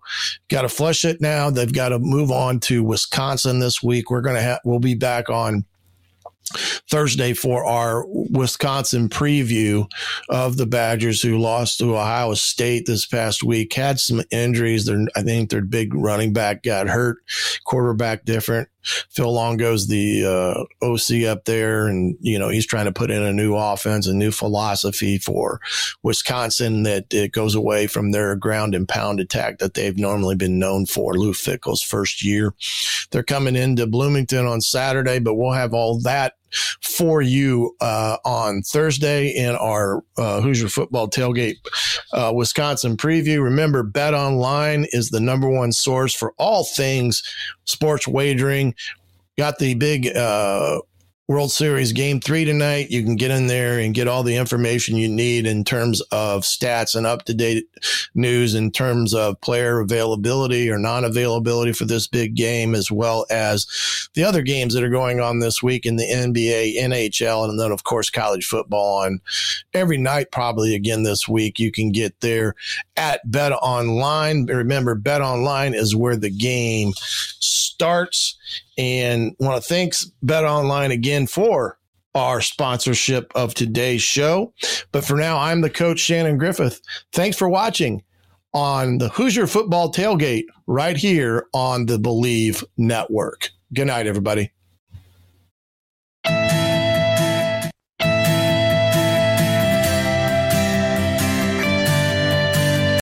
got 0.50 0.62
to 0.62 0.70
flush 0.70 1.06
it 1.06 1.22
now. 1.22 1.50
They've 1.50 1.72
got 1.72 1.90
to 1.90 2.00
move 2.00 2.32
on 2.32 2.60
to 2.62 2.84
Wisconsin 2.84 3.60
this 3.60 3.84
week. 3.84 4.10
We're 4.10 4.22
going 4.22 4.36
to 4.36 4.42
have, 4.42 4.60
we'll 4.64 4.80
be 4.80 4.96
back 4.96 5.30
on 5.30 5.66
Thursday 6.90 7.34
for 7.34 7.66
our 7.66 8.06
Wisconsin 8.08 9.10
preview 9.10 9.88
of 10.30 10.58
the 10.58 10.66
Badgers 10.66 11.22
who 11.22 11.38
lost 11.38 11.80
to 11.80 11.96
Ohio 11.96 12.34
State 12.34 12.86
this 12.86 13.06
past 13.06 13.44
week. 13.44 13.74
Had 13.74 14.00
some 14.00 14.22
injuries. 14.32 14.86
They're, 14.86 15.06
I 15.16 15.22
think 15.22 15.50
their 15.50 15.62
big 15.62 15.94
running 15.94 16.34
back 16.34 16.64
got 16.64 16.88
hurt, 16.88 17.18
quarterback 17.66 18.26
different. 18.26 18.68
Phil 18.84 19.32
Longo's 19.32 19.88
the 19.88 20.26
uh, 20.26 20.86
OC 20.86 21.24
up 21.26 21.46
there, 21.46 21.88
and 21.88 22.16
you 22.20 22.38
know 22.38 22.50
he's 22.50 22.66
trying 22.66 22.86
to 22.86 22.92
put 22.92 23.12
in 23.12 23.22
a 23.22 23.34
new 23.34 23.56
offense, 23.56 24.08
a 24.08 24.14
new 24.14 24.32
philosophy 24.32 25.18
for 25.18 25.62
Wisconsin 26.04 26.84
that 26.84 27.14
it 27.14 27.32
goes 27.32 27.56
away 27.56 27.88
from 27.88 28.12
their 28.12 28.36
ground 28.36 28.76
and 28.76 28.88
pound 28.88 29.20
attack 29.20 29.60
that 29.60 29.74
they've 29.74 29.98
normally 29.98 30.36
been 30.36 30.60
known 30.60 30.86
for. 30.86 31.14
Luke 31.16 31.36
Fickell's 31.36 31.82
first 31.82 32.24
year, 32.24 32.54
they're 33.12 33.24
coming 33.24 33.56
into 33.56 33.88
Bloomington 33.88 34.46
on 34.46 34.62
Saturday, 34.62 35.20
but 35.20 35.36
we'll 35.36 35.52
have 35.52 35.74
all 35.74 36.00
that 36.02 36.36
for 36.82 37.22
you 37.22 37.76
uh, 37.82 38.18
on 38.26 38.62
Thursday 38.62 39.30
in 39.30 39.56
our 39.56 40.04
uh, 40.18 40.42
Hoosier 40.42 40.70
Football 40.70 41.10
Tailgate 41.10 41.56
uh, 42.14 42.32
Wisconsin 42.34 42.98
preview. 42.98 43.44
Remember, 43.44 43.84
Bet 43.84 44.14
Online 44.14 44.86
is 44.92 45.10
the 45.10 45.20
number 45.20 45.50
one 45.50 45.72
source 45.72 46.14
for 46.14 46.34
all 46.38 46.64
things 46.64 47.24
sports 47.66 48.08
wagering. 48.08 48.76
Got 49.38 49.60
the 49.60 49.74
big 49.76 50.08
uh, 50.16 50.82
World 51.32 51.50
Series 51.54 51.94
game 51.94 52.20
three 52.20 52.44
tonight. 52.44 52.92
You 52.92 53.04
can 53.04 53.16
get 53.16 53.32
in 53.32 53.48
there 53.48 53.80
and 53.80 53.94
get 53.94 54.10
all 54.10 54.22
the 54.22 54.36
information 54.36 54.98
you 54.98 55.08
need 55.08 55.46
in 55.48 55.64
terms 55.64 56.02
of 56.12 56.42
stats 56.42 56.94
and 56.94 57.08
up 57.08 57.24
to 57.24 57.34
date 57.34 57.70
news 58.14 58.54
in 58.54 58.70
terms 58.70 59.14
of 59.14 59.40
player 59.40 59.80
availability 59.80 60.70
or 60.70 60.78
non 60.78 61.06
availability 61.06 61.72
for 61.72 61.86
this 61.86 62.06
big 62.06 62.36
game, 62.36 62.76
as 62.76 62.92
well 62.92 63.26
as 63.30 63.66
the 64.14 64.26
other 64.26 64.42
games 64.42 64.74
that 64.74 64.84
are 64.84 64.90
going 64.90 65.22
on 65.22 65.40
this 65.40 65.64
week 65.64 65.86
in 65.86 65.96
the 65.96 66.04
NBA, 66.04 66.76
NHL, 66.78 67.48
and 67.50 67.58
then, 67.58 67.72
of 67.72 67.86
course, 67.86 68.10
college 68.10 68.46
football 68.46 68.98
on 69.06 69.22
every 69.74 69.98
night, 69.98 70.34
probably 70.34 70.76
again 70.76 71.04
this 71.04 71.30
week. 71.30 71.60
You 71.60 71.72
can 71.72 71.94
get 71.94 72.20
there 72.20 72.56
at 72.98 73.22
Bet 73.32 73.54
Online. 73.54 74.48
Remember, 74.48 74.96
Bet 74.96 75.22
Online 75.22 75.76
is 75.76 75.96
where 75.96 76.18
the 76.18 76.30
game 76.30 76.92
starts. 77.40 78.38
And 78.82 79.36
want 79.40 79.62
to 79.62 79.70
thanks 79.70 80.12
Bet 80.24 80.44
Online 80.44 80.90
again 80.90 81.28
for 81.28 81.78
our 82.16 82.42
sponsorship 82.42 83.32
of 83.36 83.54
today's 83.54 84.02
show. 84.02 84.56
But 84.92 85.06
for 85.06 85.16
now, 85.16 85.38
I'm 85.38 85.62
the 85.62 85.70
coach 85.70 86.00
Shannon 86.00 86.40
Griffith. 86.40 86.82
Thanks 87.14 87.38
for 87.38 87.48
watching 87.48 88.02
on 88.56 88.98
the 88.98 89.10
Hoosier 89.10 89.46
Football 89.46 89.94
Tailgate 89.94 90.46
right 90.66 90.98
here 90.98 91.46
on 91.54 91.86
the 91.86 92.00
BLEAV 92.00 92.64
Network. 92.76 93.52
Good 93.72 93.86
night, 93.86 94.08
everybody. 94.08 94.50